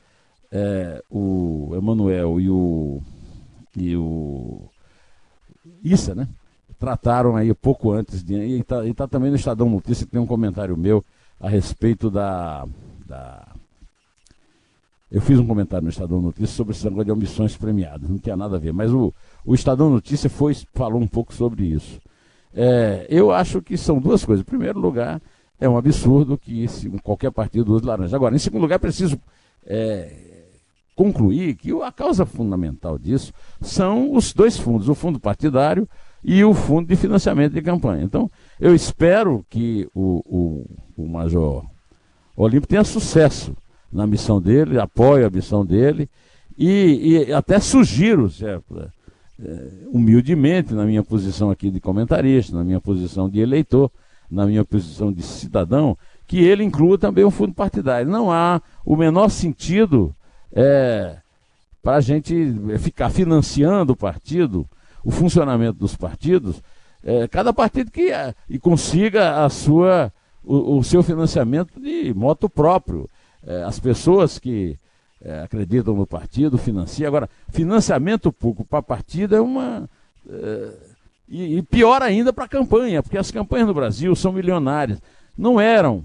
é, 0.51 1.01
o 1.09 1.71
Emanuel 1.75 2.39
e 2.39 2.49
o, 2.49 3.01
e 3.75 3.95
o 3.95 4.69
Issa, 5.83 6.13
né? 6.13 6.27
Trataram 6.81 7.35
aí 7.35 7.53
pouco 7.53 7.91
antes 7.91 8.23
de. 8.23 8.33
E 8.33 8.59
está 8.59 8.81
tá 8.95 9.07
também 9.07 9.29
no 9.29 9.35
Estadão 9.35 9.69
Notícia 9.69 10.07
tem 10.07 10.19
um 10.19 10.25
comentário 10.25 10.75
meu 10.75 11.05
a 11.39 11.47
respeito 11.47 12.09
da 12.09 12.65
da. 13.07 13.47
Eu 15.11 15.21
fiz 15.21 15.37
um 15.37 15.45
comentário 15.45 15.83
no 15.83 15.91
Estadão 15.91 16.19
Notícias 16.19 16.49
sobre 16.49 16.73
esse 16.73 16.83
negócio 16.85 17.05
de 17.05 17.11
omissões 17.11 17.55
premiadas, 17.55 18.09
não 18.09 18.17
tinha 18.17 18.35
nada 18.35 18.55
a 18.55 18.59
ver, 18.59 18.73
mas 18.73 18.91
o, 18.91 19.13
o 19.45 19.53
Estadão 19.53 19.89
Notícia 19.91 20.29
foi, 20.29 20.55
falou 20.73 20.99
um 20.99 21.07
pouco 21.07 21.33
sobre 21.33 21.65
isso. 21.65 21.99
É, 22.53 23.05
eu 23.09 23.29
acho 23.29 23.61
que 23.61 23.77
são 23.77 23.99
duas 23.99 24.25
coisas. 24.25 24.41
Em 24.41 24.49
primeiro 24.49 24.79
lugar, 24.79 25.21
é 25.59 25.69
um 25.69 25.77
absurdo 25.77 26.37
que 26.37 26.67
se, 26.67 26.89
qualquer 27.03 27.29
partido 27.29 27.75
use 27.75 27.85
laranja. 27.85 28.15
Agora, 28.15 28.33
em 28.33 28.39
segundo 28.39 28.61
lugar, 28.61 28.75
é 28.75 28.79
preciso 28.79 29.19
é, 29.65 30.15
concluir 30.95 31.55
que 31.55 31.71
a 31.83 31.91
causa 31.91 32.25
fundamental 32.25 32.97
disso 32.97 33.33
são 33.59 34.15
os 34.15 34.33
dois 34.33 34.57
fundos, 34.57 34.87
o 34.87 34.95
fundo 34.95 35.19
partidário 35.19 35.87
e 36.23 36.43
o 36.43 36.53
fundo 36.53 36.87
de 36.87 36.95
financiamento 36.95 37.53
de 37.53 37.61
campanha. 37.61 38.03
Então, 38.03 38.29
eu 38.59 38.75
espero 38.75 39.45
que 39.49 39.87
o, 39.93 40.21
o, 40.25 41.03
o 41.03 41.07
Major 41.07 41.65
Olímpio 42.35 42.67
tenha 42.67 42.83
sucesso 42.83 43.55
na 43.91 44.05
missão 44.07 44.41
dele, 44.41 44.79
apoio 44.79 45.27
a 45.27 45.29
missão 45.29 45.65
dele 45.65 46.09
e, 46.57 47.25
e 47.27 47.33
até 47.33 47.59
sugiro, 47.59 48.29
certo, 48.29 48.89
é, 49.43 49.67
humildemente, 49.91 50.73
na 50.73 50.85
minha 50.85 51.03
posição 51.03 51.49
aqui 51.49 51.69
de 51.71 51.79
comentarista, 51.79 52.55
na 52.55 52.63
minha 52.63 52.79
posição 52.79 53.29
de 53.29 53.39
eleitor, 53.39 53.91
na 54.29 54.45
minha 54.45 54.63
posição 54.63 55.11
de 55.11 55.23
cidadão, 55.23 55.97
que 56.25 56.39
ele 56.39 56.63
inclua 56.63 56.97
também 56.97 57.23
o 57.23 57.31
fundo 57.31 57.53
partidário. 57.53 58.09
Não 58.09 58.31
há 58.31 58.61
o 58.85 58.95
menor 58.95 59.29
sentido 59.29 60.15
é, 60.53 61.17
para 61.83 61.95
a 61.97 62.01
gente 62.01 62.53
ficar 62.79 63.09
financiando 63.09 63.93
o 63.93 63.97
partido, 63.97 64.65
o 65.03 65.11
funcionamento 65.11 65.79
dos 65.79 65.95
partidos, 65.95 66.61
é, 67.03 67.27
cada 67.27 67.51
partido 67.51 67.91
que 67.91 68.11
é, 68.11 68.33
e 68.49 68.59
consiga 68.59 69.43
a 69.43 69.49
sua 69.49 70.11
o, 70.43 70.77
o 70.77 70.83
seu 70.83 71.03
financiamento 71.03 71.79
de 71.79 72.13
moto 72.13 72.49
próprio. 72.49 73.09
É, 73.45 73.63
as 73.63 73.79
pessoas 73.79 74.37
que 74.37 74.77
é, 75.23 75.41
acreditam 75.41 75.95
no 75.95 76.05
partido 76.05 76.57
financiam. 76.57 77.07
Agora, 77.07 77.29
financiamento 77.49 78.31
público 78.31 78.65
para 78.65 78.81
partido 78.81 79.35
é 79.35 79.41
uma. 79.41 79.89
É, 80.29 80.69
e, 81.29 81.57
e, 81.57 81.61
pior 81.61 82.01
ainda 82.01 82.33
para 82.33 82.45
a 82.45 82.49
campanha, 82.49 83.01
porque 83.01 83.17
as 83.17 83.31
campanhas 83.31 83.67
no 83.67 83.73
Brasil 83.73 84.15
são 84.15 84.33
milionárias. 84.33 85.01
Não 85.37 85.59
eram. 85.59 86.03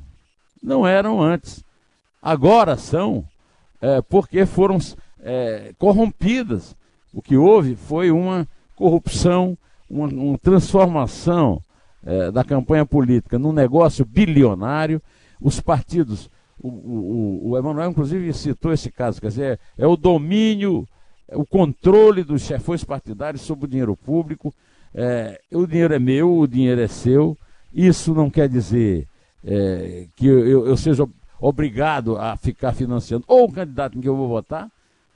Não 0.62 0.86
eram 0.86 1.20
antes. 1.20 1.64
Agora 2.22 2.76
são, 2.76 3.24
é, 3.80 4.00
porque 4.02 4.46
foram 4.46 4.78
corrompidas. 5.78 6.76
O 7.12 7.20
que 7.20 7.36
houve 7.36 7.74
foi 7.74 8.12
uma 8.12 8.46
corrupção, 8.76 9.56
uma, 9.90 10.06
uma 10.06 10.38
transformação 10.38 11.60
é, 12.04 12.30
da 12.30 12.44
campanha 12.44 12.86
política 12.86 13.38
num 13.38 13.52
negócio 13.52 14.04
bilionário, 14.04 15.02
os 15.40 15.60
partidos, 15.60 16.30
o, 16.60 16.68
o, 16.68 17.50
o 17.50 17.58
Emanuel 17.58 17.90
inclusive 17.90 18.32
citou 18.32 18.72
esse 18.72 18.90
caso, 18.90 19.20
quer 19.20 19.28
dizer, 19.28 19.60
é, 19.78 19.84
é 19.84 19.86
o 19.86 19.96
domínio, 19.96 20.86
é 21.26 21.36
o 21.36 21.44
controle 21.44 22.22
dos 22.22 22.42
chefões 22.42 22.84
partidários 22.84 23.42
sobre 23.42 23.64
o 23.64 23.68
dinheiro 23.68 23.96
público, 23.96 24.54
é, 24.94 25.40
o 25.52 25.66
dinheiro 25.66 25.94
é 25.94 25.98
meu, 25.98 26.38
o 26.38 26.46
dinheiro 26.46 26.80
é 26.80 26.86
seu, 26.86 27.36
isso 27.72 28.14
não 28.14 28.30
quer 28.30 28.48
dizer 28.48 29.08
é, 29.44 30.06
que 30.14 30.26
eu, 30.26 30.66
eu 30.66 30.76
seja 30.76 31.08
obrigado 31.40 32.16
a 32.16 32.36
ficar 32.36 32.72
financiando 32.72 33.24
ou 33.28 33.44
o 33.44 33.52
candidato 33.52 33.98
em 33.98 34.00
que 34.00 34.08
eu 34.08 34.16
vou 34.16 34.28
votar, 34.28 34.70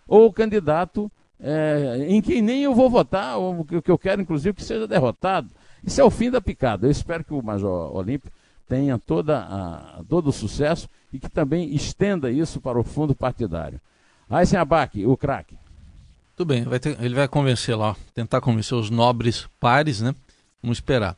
ou 0.07 0.27
o 0.27 0.33
candidato 0.33 1.11
é, 1.43 2.07
em 2.09 2.21
quem 2.21 2.43
nem 2.43 2.63
eu 2.63 2.75
vou 2.75 2.91
votar, 2.91 3.39
ou 3.39 3.65
que 3.65 3.91
eu 3.91 3.99
quero, 3.99 4.23
inclusive, 4.23 4.55
que 4.55 4.65
seja 4.65 4.87
derrotado. 4.87 5.49
Isso 5.83 6.01
é 6.01 6.05
o 6.05 6.11
fim 6.11 6.31
da 6.31 6.41
picada. 6.41 6.87
Eu 6.87 6.91
espero 6.91 7.25
que 7.25 7.33
o 7.33 7.43
Major 7.43 7.97
Olímpio 7.97 8.31
tenha 8.69 8.99
toda 8.99 9.39
a, 9.39 10.03
todo 10.09 10.29
o 10.29 10.33
sucesso 10.33 10.89
e 11.13 11.19
que 11.19 11.29
também 11.29 11.75
estenda 11.75 12.31
isso 12.31 12.61
para 12.61 12.79
o 12.79 12.85
fundo 12.85 13.15
partidário. 13.15 13.81
Aysen 14.29 14.59
Abac, 14.59 15.05
o 15.05 15.17
craque. 15.17 15.59
Tudo 16.37 16.49
bem, 16.49 16.63
vai 16.63 16.79
ter, 16.79 16.97
ele 17.03 17.15
vai 17.15 17.27
convencer 17.27 17.77
lá, 17.77 17.97
tentar 18.15 18.41
convencer 18.41 18.77
os 18.77 18.89
nobres 18.89 19.49
pares, 19.59 20.01
né? 20.01 20.15
Vamos 20.63 20.79
esperar. 20.79 21.17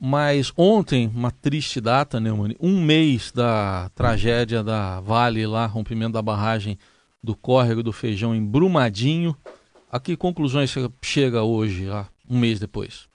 Mas 0.00 0.52
ontem, 0.56 1.10
uma 1.12 1.32
triste 1.32 1.80
data, 1.80 2.20
né, 2.20 2.30
mano? 2.30 2.54
Um 2.60 2.80
mês 2.80 3.32
da 3.32 3.90
tragédia 3.94 4.62
da 4.62 5.00
Vale 5.00 5.44
lá, 5.46 5.66
rompimento 5.66 6.12
da 6.12 6.22
barragem 6.22 6.78
do 7.22 7.34
córrego 7.36 7.82
do 7.82 7.92
Feijão 7.92 8.34
em 8.34 8.44
Brumadinho. 8.44 9.36
A 9.90 9.98
que 9.98 10.16
conclusões 10.16 10.72
chega 11.02 11.42
hoje, 11.42 11.86
um 12.28 12.38
mês 12.38 12.60
depois? 12.60 13.08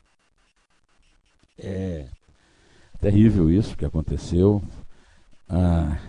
É 1.57 2.07
terrível 2.99 3.51
isso 3.51 3.77
que 3.77 3.85
aconteceu. 3.85 4.63
Ah, 5.47 5.99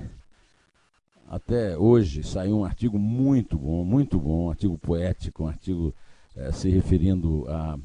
até 1.29 1.77
hoje 1.77 2.23
saiu 2.23 2.59
um 2.59 2.65
artigo 2.65 2.99
muito 2.99 3.59
bom, 3.59 3.85
muito 3.85 4.19
bom, 4.19 4.47
um 4.47 4.51
artigo 4.51 4.79
poético, 4.79 5.45
um 5.45 5.49
artigo 5.49 5.93
é, 6.37 6.53
se 6.53 6.71
referindo 6.71 7.45
a, 7.49 7.77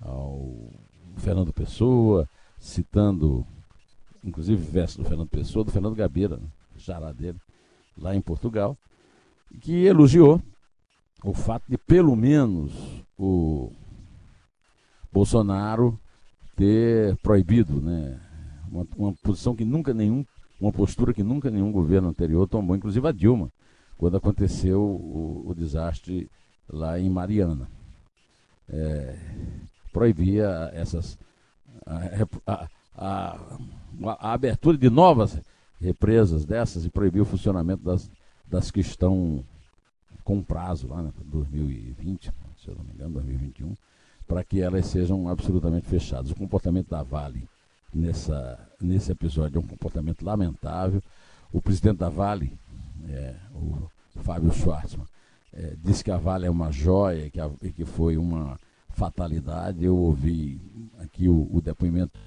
ao 0.00 0.70
Fernando 1.18 1.52
Pessoa, 1.52 2.28
citando, 2.58 3.46
inclusive 4.24 4.60
verso 4.60 4.98
do 4.98 5.04
Fernando 5.08 5.28
Pessoa, 5.28 5.64
do 5.64 5.70
Fernando 5.70 5.94
Gabeira, 5.94 6.40
jará 6.76 7.12
dele, 7.12 7.38
lá 7.96 8.16
em 8.16 8.20
Portugal, 8.20 8.76
que 9.60 9.84
elogiou 9.84 10.40
o 11.24 11.32
fato 11.32 11.64
de 11.68 11.78
pelo 11.78 12.14
menos 12.14 12.72
o 13.18 13.72
Bolsonaro 15.12 15.98
ter 16.56 17.16
proibido, 17.18 17.80
né? 17.80 18.20
Uma, 18.70 18.86
uma, 18.96 19.12
posição 19.22 19.54
que 19.54 19.64
nunca 19.64 19.94
nenhum, 19.94 20.24
uma 20.60 20.72
postura 20.72 21.14
que 21.14 21.22
nunca 21.22 21.50
nenhum 21.50 21.70
governo 21.70 22.08
anterior 22.08 22.48
tomou, 22.48 22.76
inclusive 22.76 23.06
a 23.06 23.12
Dilma, 23.12 23.50
quando 23.96 24.16
aconteceu 24.16 24.82
o, 24.82 25.44
o 25.46 25.54
desastre 25.54 26.30
lá 26.68 26.98
em 26.98 27.08
Mariana. 27.08 27.68
é, 28.68 29.16
proibia 29.92 30.70
essas 30.74 31.18
a, 32.46 32.68
a, 32.96 33.40
a, 34.18 34.32
abertura 34.32 34.76
de 34.76 34.90
novas 34.90 35.40
represas 35.80 36.44
dessas 36.44 36.84
e 36.84 36.90
proibir 36.90 37.20
o 37.20 37.26
funcionamento 37.26 37.82
das, 37.82 38.10
das 38.48 38.70
que 38.70 38.80
estão 38.80 39.44
com 40.24 40.42
prazo 40.42 40.88
lá, 40.88 41.02
né, 41.02 41.12
2020, 41.24 42.32
se 42.58 42.68
eu 42.68 42.74
não 42.74 42.84
me 42.84 42.92
engano, 42.92 43.14
2021, 43.14 43.74
para 44.26 44.42
que 44.42 44.60
elas 44.60 44.86
sejam 44.86 45.28
absolutamente 45.28 45.86
fechadas. 45.86 46.30
O 46.30 46.34
comportamento 46.34 46.88
da 46.88 47.02
Vale 47.02 47.48
nessa, 47.94 48.58
nesse 48.80 49.12
episódio 49.12 49.58
é 49.58 49.60
um 49.60 49.66
comportamento 49.66 50.24
lamentável. 50.24 51.02
O 51.52 51.62
presidente 51.62 51.98
da 51.98 52.08
Vale, 52.08 52.52
é, 53.08 53.36
o 53.54 53.88
Fábio 54.22 54.52
Schwartzman, 54.52 55.06
é, 55.52 55.74
disse 55.82 56.02
que 56.02 56.10
a 56.10 56.16
Vale 56.16 56.46
é 56.46 56.50
uma 56.50 56.72
joia 56.72 57.30
que, 57.30 57.72
que 57.72 57.84
foi 57.84 58.16
uma 58.16 58.58
fatalidade. 58.90 59.84
Eu 59.84 59.96
ouvi 59.96 60.60
aqui 60.98 61.28
o, 61.28 61.48
o 61.52 61.60
depoimento 61.60 62.18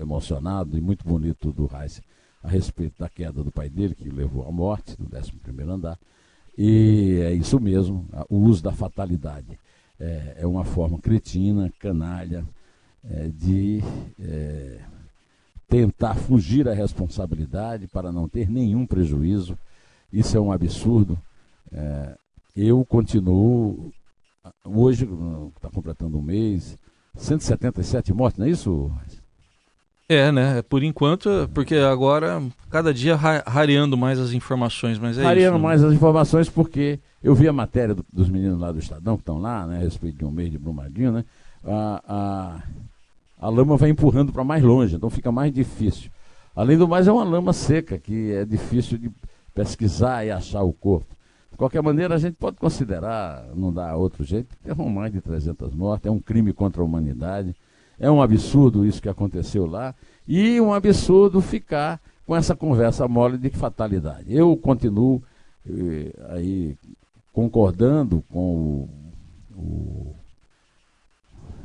emocionado 0.00 0.78
e 0.78 0.80
muito 0.80 1.06
bonito 1.06 1.52
do 1.52 1.66
Reis 1.66 2.00
a 2.42 2.48
respeito 2.48 2.94
da 2.98 3.08
queda 3.08 3.42
do 3.42 3.52
pai 3.52 3.68
dele, 3.68 3.94
que 3.94 4.08
levou 4.08 4.46
à 4.46 4.52
morte, 4.52 4.96
do 4.98 5.08
11 5.16 5.32
andar. 5.70 5.98
E 6.56 7.20
é 7.22 7.32
isso 7.32 7.58
mesmo, 7.60 8.06
o 8.28 8.36
uso 8.38 8.62
da 8.62 8.72
fatalidade. 8.72 9.58
É, 9.98 10.38
é 10.40 10.46
uma 10.46 10.64
forma 10.64 10.98
cretina, 10.98 11.72
canalha, 11.78 12.44
é, 13.04 13.28
de 13.28 13.80
é, 14.20 14.80
tentar 15.68 16.14
fugir 16.14 16.68
à 16.68 16.74
responsabilidade 16.74 17.86
para 17.86 18.12
não 18.12 18.28
ter 18.28 18.50
nenhum 18.50 18.84
prejuízo. 18.84 19.56
Isso 20.12 20.36
é 20.36 20.40
um 20.40 20.52
absurdo. 20.52 21.18
É, 21.72 22.16
eu 22.56 22.84
continuo, 22.84 23.92
hoje, 24.64 25.08
está 25.56 25.70
completando 25.70 26.18
um 26.18 26.22
mês, 26.22 26.76
177 27.16 28.12
mortes, 28.12 28.38
não 28.38 28.46
é 28.46 28.50
isso? 28.50 28.90
É, 30.12 30.30
né? 30.30 30.62
Por 30.62 30.82
enquanto, 30.82 31.48
porque 31.54 31.76
agora, 31.76 32.42
cada 32.70 32.92
dia 32.92 33.16
rareando 33.16 33.96
mais 33.96 34.18
as 34.18 34.32
informações, 34.32 34.98
mas 34.98 35.16
é 35.16 35.22
Rareando 35.22 35.56
isso, 35.56 35.62
né? 35.62 35.68
mais 35.68 35.82
as 35.82 35.92
informações 35.94 36.48
porque 36.48 36.98
eu 37.22 37.34
vi 37.34 37.48
a 37.48 37.52
matéria 37.52 37.94
do, 37.94 38.04
dos 38.12 38.28
meninos 38.28 38.60
lá 38.60 38.70
do 38.72 38.78
Estadão 38.78 39.16
que 39.16 39.22
estão 39.22 39.38
lá, 39.38 39.66
né? 39.66 39.76
A 39.76 39.80
respeito 39.80 40.18
de 40.18 40.24
um 40.24 40.30
mês 40.30 40.50
de 40.50 40.58
Brumadinho, 40.58 41.12
né? 41.12 41.24
A, 41.64 42.02
a, 42.06 43.46
a 43.46 43.48
lama 43.48 43.76
vai 43.76 43.90
empurrando 43.90 44.32
para 44.32 44.44
mais 44.44 44.62
longe, 44.62 44.96
então 44.96 45.08
fica 45.08 45.32
mais 45.32 45.52
difícil. 45.52 46.10
Além 46.54 46.76
do 46.76 46.86
mais, 46.86 47.08
é 47.08 47.12
uma 47.12 47.24
lama 47.24 47.52
seca, 47.52 47.98
que 47.98 48.32
é 48.32 48.44
difícil 48.44 48.98
de 48.98 49.10
pesquisar 49.54 50.26
e 50.26 50.30
achar 50.30 50.62
o 50.62 50.72
corpo. 50.72 51.14
De 51.50 51.56
qualquer 51.56 51.82
maneira, 51.82 52.14
a 52.14 52.18
gente 52.18 52.34
pode 52.34 52.56
considerar, 52.56 53.46
não 53.54 53.72
dá 53.72 53.94
outro 53.96 54.24
jeito, 54.24 54.56
que 54.62 54.74
são 54.74 54.88
mais 54.88 55.12
de 55.12 55.20
300 55.20 55.74
mortes, 55.74 56.06
é 56.06 56.10
um 56.10 56.18
crime 56.18 56.52
contra 56.52 56.82
a 56.82 56.84
humanidade. 56.84 57.54
É 58.02 58.10
um 58.10 58.20
absurdo 58.20 58.84
isso 58.84 59.00
que 59.00 59.08
aconteceu 59.08 59.64
lá 59.64 59.94
e 60.26 60.60
um 60.60 60.74
absurdo 60.74 61.40
ficar 61.40 62.00
com 62.26 62.34
essa 62.34 62.56
conversa 62.56 63.06
mole 63.06 63.38
de 63.38 63.48
fatalidade. 63.50 64.24
Eu 64.26 64.56
continuo 64.56 65.22
eh, 65.64 66.12
aí 66.30 66.76
concordando 67.32 68.20
com 68.28 68.56
o, 68.56 68.88
o 69.56 70.16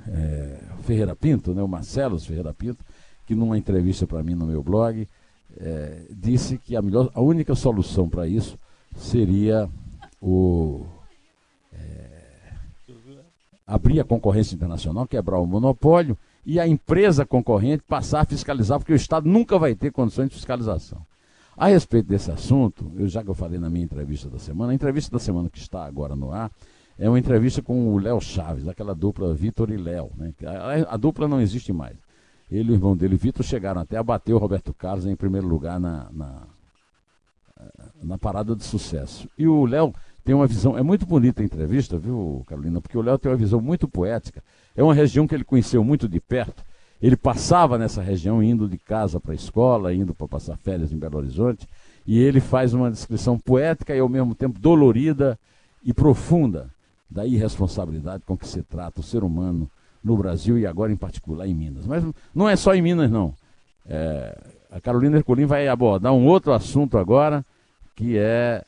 é, 0.08 0.60
Ferreira 0.84 1.16
Pinto, 1.16 1.56
né, 1.56 1.64
o 1.64 1.68
Marcelo 1.68 2.20
Ferreira 2.20 2.54
Pinto, 2.54 2.86
que 3.26 3.34
numa 3.34 3.58
entrevista 3.58 4.06
para 4.06 4.22
mim 4.22 4.36
no 4.36 4.46
meu 4.46 4.62
blog 4.62 5.10
é, 5.60 6.04
disse 6.12 6.60
que 6.60 6.76
a, 6.76 6.84
melhor, 6.84 7.10
a 7.16 7.20
única 7.20 7.56
solução 7.56 8.08
para 8.08 8.28
isso 8.28 8.60
seria 8.96 9.68
o 10.22 10.86
abrir 13.68 14.00
a 14.00 14.06
concorrência 14.06 14.56
internacional, 14.56 15.06
quebrar 15.06 15.40
o 15.40 15.46
monopólio 15.46 16.18
e 16.48 16.62
a 16.62 16.66
empresa 16.66 17.26
concorrente 17.26 17.84
passar 17.86 18.22
a 18.22 18.26
fiscalizar, 18.26 18.80
porque 18.80 18.94
o 18.94 18.96
Estado 18.96 19.28
nunca 19.28 19.60
vai 19.60 19.76
ter 19.76 19.92
condições 19.92 20.30
de 20.30 20.36
fiscalização. 20.36 21.06
A 21.58 21.68
respeito 21.68 22.08
desse 22.08 22.32
assunto, 22.32 22.90
eu 22.96 23.06
já 23.06 23.22
que 23.22 23.30
eu 23.30 23.34
falei 23.34 23.60
na 23.60 23.70
minha 23.70 23.84
entrevista 23.84 24.30
da 24.30 24.40
semana, 24.40 24.72
a 24.72 24.76
entrevista 24.76 25.12
da 25.12 25.20
semana 25.20 25.50
que 25.50 25.58
está 25.58 25.86
agora 25.86 26.16
no 26.16 26.32
ar 26.32 26.50
é 26.98 27.10
uma 27.10 27.20
entrevista 27.20 27.62
com 27.62 27.94
o 27.94 27.98
Léo 27.98 28.22
Chaves, 28.22 28.66
aquela 28.66 28.96
dupla 28.96 29.34
Vitor 29.34 29.70
e 29.72 29.76
Léo. 29.76 30.10
Né? 30.16 30.34
A, 30.46 30.94
a, 30.94 30.98
dupla 30.98 31.28
não 31.28 31.42
existe 31.42 31.74
mais. 31.74 31.98
Ele 32.50 32.70
e 32.70 32.72
o 32.72 32.76
irmão 32.76 32.96
dele, 32.96 33.18
Vitor, 33.18 33.46
chegaram 33.46 33.82
até 33.82 33.98
a 33.98 34.04
bater 34.04 34.34
o 34.34 34.38
Roberto 34.38 34.74
Carlos 34.74 35.06
em 35.06 35.18
primeiro 35.18 35.48
lugar 35.48 35.82
na, 35.82 36.08
na, 36.14 36.44
na 38.02 38.18
parada 38.18 38.56
de 38.56 38.64
sucesso. 38.64 39.28
E 39.38 39.46
o 39.46 39.66
Léo 39.66 39.94
tem 40.28 40.36
uma 40.36 40.46
visão, 40.46 40.78
é 40.78 40.84
muito 40.84 41.06
bonita 41.06 41.42
a 41.42 41.46
entrevista, 41.46 41.98
viu, 41.98 42.44
Carolina? 42.46 42.82
Porque 42.82 42.98
o 42.98 43.02
Léo 43.02 43.18
tem 43.18 43.32
uma 43.32 43.38
visão 43.38 43.62
muito 43.62 43.88
poética. 43.88 44.44
É 44.76 44.84
uma 44.84 44.94
região 44.94 45.26
que 45.26 45.34
ele 45.34 45.46
conheceu 45.46 45.82
muito 45.86 46.06
de 46.06 46.20
perto. 46.20 46.62
Ele 47.02 47.16
passava 47.16 47.78
nessa 47.78 48.02
região, 48.02 48.44
indo 48.44 48.68
de 48.68 48.78
casa 48.78 49.22
para 49.22 49.32
a 49.32 49.36
escola, 49.36 49.94
indo 49.94 50.14
para 50.14 50.28
passar 50.28 50.58
férias 50.58 50.92
em 50.92 50.98
Belo 50.98 51.20
Horizonte, 51.20 51.66
e 52.06 52.20
ele 52.20 52.42
faz 52.42 52.74
uma 52.74 52.92
descrição 52.92 53.40
poética 53.40 53.96
e 53.96 54.00
ao 54.00 54.10
mesmo 54.10 54.36
tempo 54.36 54.60
dolorida 54.60 55.40
e 55.82 55.94
profunda 55.94 56.70
da 57.10 57.26
irresponsabilidade 57.26 58.24
com 58.26 58.36
que 58.36 58.50
se 58.50 58.62
trata 58.64 59.00
o 59.00 59.04
ser 59.04 59.24
humano 59.24 59.72
no 60.04 60.18
Brasil 60.18 60.60
e 60.60 60.68
agora 60.68 60.92
em 60.92 60.98
particular 60.98 61.48
em 61.48 61.56
Minas. 61.56 61.88
Mas 61.88 62.04
não 62.36 62.50
é 62.50 62.58
só 62.58 62.76
em 62.76 62.82
Minas, 62.82 63.10
não. 63.10 63.34
É, 63.86 64.38
a 64.70 64.82
Carolina 64.82 65.16
Ercolim 65.16 65.46
vai 65.46 65.70
abordar 65.70 66.12
um 66.12 66.26
outro 66.26 66.52
assunto 66.52 66.98
agora, 66.98 67.46
que 67.96 68.18
é 68.18 68.62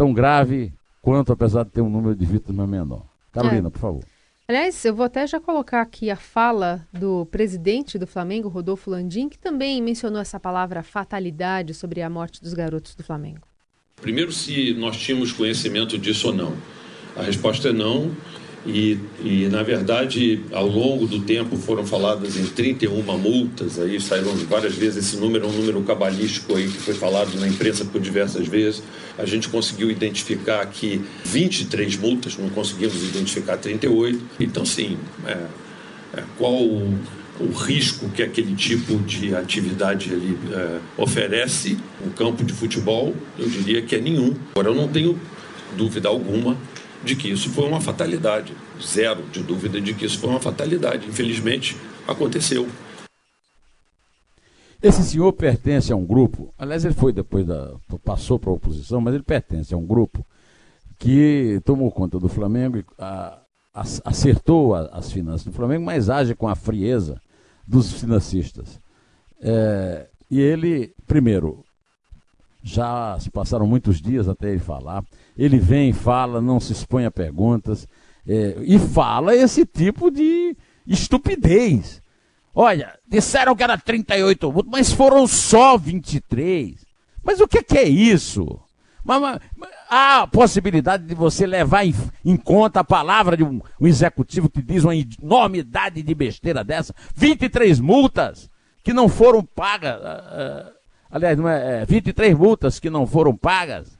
tão 0.00 0.14
grave 0.14 0.72
quanto, 1.02 1.30
apesar 1.30 1.62
de 1.62 1.72
ter 1.72 1.82
um 1.82 1.90
número 1.90 2.16
de 2.16 2.24
vítimas 2.24 2.66
menor. 2.66 3.04
Carolina, 3.30 3.68
é. 3.68 3.70
por 3.70 3.78
favor. 3.78 4.04
Aliás, 4.48 4.82
eu 4.82 4.94
vou 4.94 5.04
até 5.04 5.26
já 5.26 5.38
colocar 5.38 5.82
aqui 5.82 6.08
a 6.08 6.16
fala 6.16 6.88
do 6.90 7.26
presidente 7.26 7.98
do 7.98 8.06
Flamengo, 8.06 8.48
Rodolfo 8.48 8.88
Landim, 8.88 9.28
que 9.28 9.38
também 9.38 9.82
mencionou 9.82 10.18
essa 10.18 10.40
palavra 10.40 10.82
fatalidade 10.82 11.74
sobre 11.74 12.00
a 12.00 12.08
morte 12.08 12.40
dos 12.40 12.54
garotos 12.54 12.94
do 12.94 13.02
Flamengo. 13.02 13.46
Primeiro, 14.00 14.32
se 14.32 14.72
nós 14.72 14.96
tínhamos 14.96 15.32
conhecimento 15.32 15.98
disso 15.98 16.28
ou 16.28 16.34
não. 16.34 16.56
A 17.14 17.22
resposta 17.22 17.68
é 17.68 17.72
não. 17.72 18.10
E, 18.66 18.98
e, 19.24 19.48
na 19.48 19.62
verdade, 19.62 20.40
ao 20.52 20.66
longo 20.66 21.06
do 21.06 21.20
tempo 21.20 21.56
foram 21.56 21.86
faladas 21.86 22.36
em 22.36 22.44
31 22.44 23.02
multas, 23.18 23.78
aí 23.78 23.98
saíram 23.98 24.34
várias 24.48 24.74
vezes 24.74 25.06
esse 25.06 25.16
número, 25.16 25.46
é 25.46 25.48
um 25.48 25.52
número 25.52 25.80
cabalístico 25.82 26.54
aí 26.54 26.68
que 26.68 26.78
foi 26.78 26.92
falado 26.92 27.38
na 27.40 27.48
imprensa 27.48 27.86
por 27.86 28.00
diversas 28.00 28.46
vezes. 28.46 28.82
A 29.16 29.24
gente 29.24 29.48
conseguiu 29.48 29.90
identificar 29.90 30.60
aqui 30.60 31.00
23 31.24 31.96
multas, 31.96 32.36
não 32.36 32.50
conseguimos 32.50 33.02
identificar 33.02 33.56
38. 33.56 34.20
Então, 34.38 34.66
sim, 34.66 34.98
é, 35.26 35.38
é, 36.18 36.22
qual 36.36 36.62
o, 36.62 36.98
o, 37.40 37.52
risco 37.52 38.10
que 38.10 38.22
aquele 38.22 38.54
tipo 38.54 38.98
de 38.98 39.34
atividade 39.34 40.12
ali 40.12 40.38
é, 40.52 40.78
oferece 40.98 41.78
no 42.04 42.10
campo 42.10 42.44
de 42.44 42.52
futebol? 42.52 43.14
Eu 43.38 43.48
diria 43.48 43.80
que 43.80 43.96
é 43.96 44.00
nenhum. 44.00 44.34
Agora, 44.50 44.68
eu 44.68 44.74
não 44.74 44.86
tenho 44.86 45.18
dúvida 45.78 46.08
alguma 46.08 46.58
de 47.02 47.16
que 47.16 47.30
isso 47.30 47.50
foi 47.50 47.66
uma 47.66 47.80
fatalidade. 47.80 48.54
Zero 48.80 49.22
de 49.24 49.42
dúvida 49.42 49.80
de 49.80 49.94
que 49.94 50.06
isso 50.06 50.18
foi 50.18 50.30
uma 50.30 50.40
fatalidade. 50.40 51.06
Infelizmente, 51.06 51.76
aconteceu. 52.06 52.68
Esse 54.82 55.02
senhor 55.04 55.32
pertence 55.34 55.92
a 55.92 55.96
um 55.96 56.06
grupo, 56.06 56.54
aliás, 56.58 56.84
ele 56.84 56.94
foi 56.94 57.12
depois 57.12 57.46
da. 57.46 57.74
passou 58.02 58.38
para 58.38 58.50
a 58.50 58.54
oposição, 58.54 59.00
mas 59.00 59.14
ele 59.14 59.22
pertence 59.22 59.74
a 59.74 59.76
um 59.76 59.86
grupo 59.86 60.24
que 60.98 61.60
tomou 61.64 61.90
conta 61.90 62.18
do 62.18 62.28
Flamengo 62.28 62.78
e 62.78 62.84
a, 62.98 63.38
a, 63.74 63.80
acertou 64.04 64.74
a, 64.74 64.86
as 64.92 65.12
finanças 65.12 65.44
do 65.44 65.52
Flamengo, 65.52 65.84
mas 65.84 66.08
age 66.08 66.34
com 66.34 66.48
a 66.48 66.54
frieza 66.54 67.20
dos 67.66 67.92
financistas. 67.92 68.80
É, 69.42 70.06
e 70.30 70.40
ele, 70.40 70.94
primeiro, 71.06 71.62
já 72.62 73.18
se 73.20 73.30
passaram 73.30 73.66
muitos 73.66 74.00
dias 74.00 74.28
até 74.28 74.50
ele 74.50 74.58
falar. 74.58 75.04
Ele 75.40 75.58
vem, 75.58 75.90
fala, 75.90 76.38
não 76.38 76.60
se 76.60 76.70
expõe 76.70 77.06
a 77.06 77.10
perguntas 77.10 77.88
é, 78.28 78.56
e 78.60 78.78
fala 78.78 79.34
esse 79.34 79.64
tipo 79.64 80.10
de 80.10 80.54
estupidez. 80.86 82.02
Olha, 82.54 82.98
disseram 83.08 83.56
que 83.56 83.62
era 83.62 83.78
38 83.78 84.52
votos, 84.52 84.70
mas 84.70 84.92
foram 84.92 85.26
só 85.26 85.78
23. 85.78 86.84
Mas 87.24 87.40
o 87.40 87.48
que, 87.48 87.62
que 87.62 87.78
é 87.78 87.88
isso? 87.88 88.60
Mas, 89.02 89.40
mas, 89.56 89.70
há 89.88 90.20
a 90.20 90.26
possibilidade 90.26 91.06
de 91.06 91.14
você 91.14 91.46
levar 91.46 91.86
em, 91.86 91.94
em 92.22 92.36
conta 92.36 92.80
a 92.80 92.84
palavra 92.84 93.34
de 93.34 93.42
um, 93.42 93.62
um, 93.80 93.86
executivo 93.86 94.50
que 94.50 94.60
diz 94.60 94.84
uma 94.84 94.94
enormidade 94.94 96.02
de 96.02 96.14
besteira 96.14 96.62
dessa? 96.62 96.94
23 97.16 97.80
multas 97.80 98.50
que 98.84 98.92
não 98.92 99.08
foram 99.08 99.42
pagas. 99.42 99.98
Uh, 100.02 100.70
aliás, 101.10 101.38
não 101.38 101.48
é, 101.48 101.80
é 101.80 101.86
23 101.86 102.36
multas 102.36 102.78
que 102.78 102.90
não 102.90 103.06
foram 103.06 103.34
pagas. 103.34 103.99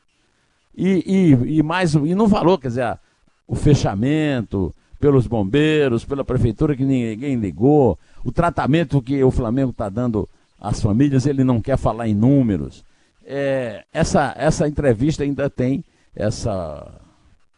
E, 0.77 1.05
e, 1.07 1.59
e 1.59 1.63
mais 1.63 1.95
e 1.95 2.15
não 2.15 2.29
falou, 2.29 2.59
quer 2.59 2.69
dizer, 2.69 2.99
o 3.47 3.55
fechamento 3.55 4.75
pelos 4.99 5.27
bombeiros, 5.27 6.05
pela 6.05 6.25
prefeitura 6.25 6.77
que 6.77 6.85
ninguém 6.85 7.37
ligou, 7.37 7.99
o 8.23 8.31
tratamento 8.31 9.01
que 9.01 9.23
o 9.25 9.31
Flamengo 9.31 9.71
está 9.71 9.89
dando 9.89 10.29
às 10.61 10.81
famílias, 10.81 11.25
ele 11.27 11.43
não 11.43 11.61
quer 11.61 11.79
falar 11.79 12.07
em 12.07 12.15
números. 12.15 12.85
É, 13.25 13.85
essa, 13.93 14.35
essa 14.37 14.69
entrevista 14.69 15.23
ainda 15.23 15.49
tem 15.49 15.83
essa 16.15 17.01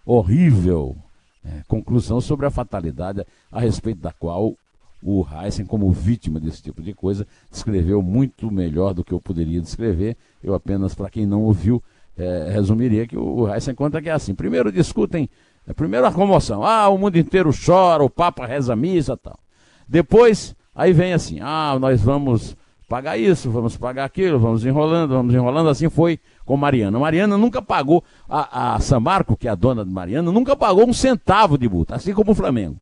horrível 0.06 0.96
é, 1.44 1.62
conclusão 1.66 2.20
sobre 2.20 2.46
a 2.46 2.50
fatalidade 2.50 3.26
a 3.50 3.60
respeito 3.60 4.00
da 4.00 4.12
qual 4.12 4.54
o 5.02 5.26
Heisen, 5.26 5.66
como 5.66 5.90
vítima 5.90 6.38
desse 6.38 6.62
tipo 6.62 6.80
de 6.80 6.94
coisa, 6.94 7.26
descreveu 7.50 8.00
muito 8.00 8.52
melhor 8.52 8.94
do 8.94 9.02
que 9.02 9.12
eu 9.12 9.20
poderia 9.20 9.60
descrever. 9.60 10.16
Eu 10.42 10.54
apenas, 10.54 10.94
para 10.94 11.10
quem 11.10 11.26
não 11.26 11.42
ouviu, 11.42 11.82
é, 12.16 12.50
resumiria 12.52 13.06
que 13.06 13.16
o 13.16 13.52
Heisen 13.52 13.74
conta 13.74 14.00
que 14.00 14.08
é 14.08 14.12
assim. 14.12 14.34
Primeiro 14.34 14.70
discutem, 14.70 15.28
é, 15.66 15.72
primeiro 15.72 16.06
a 16.06 16.12
comoção. 16.12 16.64
Ah, 16.64 16.88
o 16.88 16.98
mundo 16.98 17.18
inteiro 17.18 17.50
chora, 17.52 18.02
o 18.02 18.10
Papa 18.10 18.46
reza 18.46 18.74
missa 18.76 19.16
tal. 19.16 19.38
Depois, 19.88 20.54
aí 20.74 20.92
vem 20.92 21.12
assim, 21.12 21.38
ah, 21.40 21.76
nós 21.80 22.00
vamos 22.00 22.56
pagar 22.88 23.16
isso, 23.16 23.50
vamos 23.50 23.76
pagar 23.76 24.04
aquilo, 24.04 24.38
vamos 24.38 24.64
enrolando, 24.64 25.10
vamos 25.10 25.34
enrolando. 25.34 25.68
Assim 25.68 25.88
foi 25.88 26.18
com 26.44 26.56
Mariana. 26.56 26.98
Mariana 26.98 27.38
nunca 27.38 27.62
pagou, 27.62 28.04
a, 28.28 28.74
a 28.74 28.80
Samarco, 28.80 29.36
que 29.36 29.48
é 29.48 29.50
a 29.50 29.54
dona 29.54 29.84
de 29.84 29.90
Mariana, 29.90 30.30
nunca 30.30 30.54
pagou 30.54 30.88
um 30.88 30.92
centavo 30.92 31.56
de 31.56 31.68
multa, 31.68 31.96
assim 31.96 32.12
como 32.12 32.32
o 32.32 32.34
Flamengo 32.34 32.76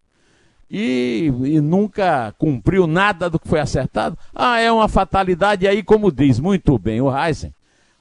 e, 0.70 1.32
e, 1.42 1.60
nunca 1.60 2.32
cumpriu 2.38 2.86
nada 2.86 3.28
do 3.28 3.40
que 3.40 3.48
foi 3.48 3.58
acertado. 3.58 4.16
Ah, 4.32 4.60
é 4.60 4.70
uma 4.70 4.86
fatalidade. 4.86 5.64
E 5.64 5.68
aí, 5.68 5.82
como 5.82 6.12
diz 6.12 6.38
muito 6.38 6.78
bem 6.78 7.00
o 7.00 7.10
Heisen, 7.10 7.52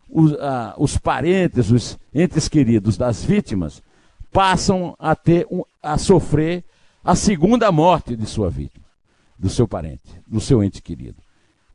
os, 0.09 0.33
ah, 0.39 0.73
os 0.77 0.97
parentes, 0.97 1.71
os 1.71 1.97
entes 2.13 2.47
queridos 2.47 2.97
das 2.97 3.23
vítimas, 3.23 3.81
passam 4.31 4.95
a 4.99 5.15
ter 5.15 5.47
um, 5.51 5.63
a 5.81 5.97
sofrer 5.97 6.63
a 7.03 7.15
segunda 7.15 7.71
morte 7.71 8.15
de 8.15 8.25
sua 8.25 8.49
vítima, 8.49 8.85
do 9.37 9.49
seu 9.49 9.67
parente, 9.67 10.21
do 10.27 10.39
seu 10.39 10.63
ente 10.63 10.81
querido. 10.81 11.17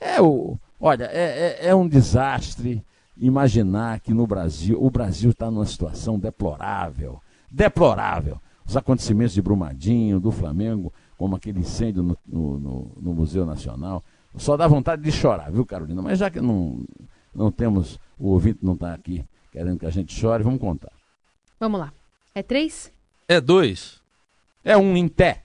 É 0.00 0.20
o, 0.20 0.58
olha, 0.80 1.04
é, 1.04 1.58
é, 1.60 1.68
é 1.68 1.74
um 1.74 1.88
desastre 1.88 2.84
imaginar 3.16 4.00
que 4.00 4.12
no 4.12 4.26
Brasil 4.26 4.82
o 4.82 4.90
Brasil 4.90 5.30
está 5.30 5.50
numa 5.50 5.66
situação 5.66 6.18
deplorável, 6.18 7.20
deplorável 7.50 8.38
os 8.66 8.76
acontecimentos 8.76 9.34
de 9.34 9.42
Brumadinho, 9.42 10.18
do 10.18 10.30
Flamengo, 10.30 10.92
como 11.18 11.36
aquele 11.36 11.60
incêndio 11.60 12.02
no, 12.02 12.18
no, 12.26 12.58
no, 12.58 12.92
no 13.00 13.14
Museu 13.14 13.44
Nacional. 13.44 14.02
Só 14.36 14.56
dá 14.56 14.66
vontade 14.66 15.02
de 15.02 15.12
chorar, 15.12 15.52
viu, 15.52 15.64
Carolina? 15.64 16.02
Mas 16.02 16.18
já 16.18 16.30
que 16.30 16.40
não, 16.40 16.82
não 17.34 17.50
temos, 17.50 17.98
o 18.18 18.28
ouvinte 18.30 18.60
não 18.62 18.74
está 18.74 18.94
aqui 18.94 19.24
querendo 19.54 19.78
que 19.78 19.86
a 19.86 19.90
gente 19.90 20.12
chore, 20.12 20.42
vamos 20.42 20.60
contar. 20.60 20.90
Vamos 21.60 21.78
lá. 21.78 21.92
É 22.34 22.42
três? 22.42 22.92
É 23.28 23.40
dois. 23.40 24.02
É 24.64 24.76
um 24.76 24.96
em 24.96 25.06
pé. 25.06 25.43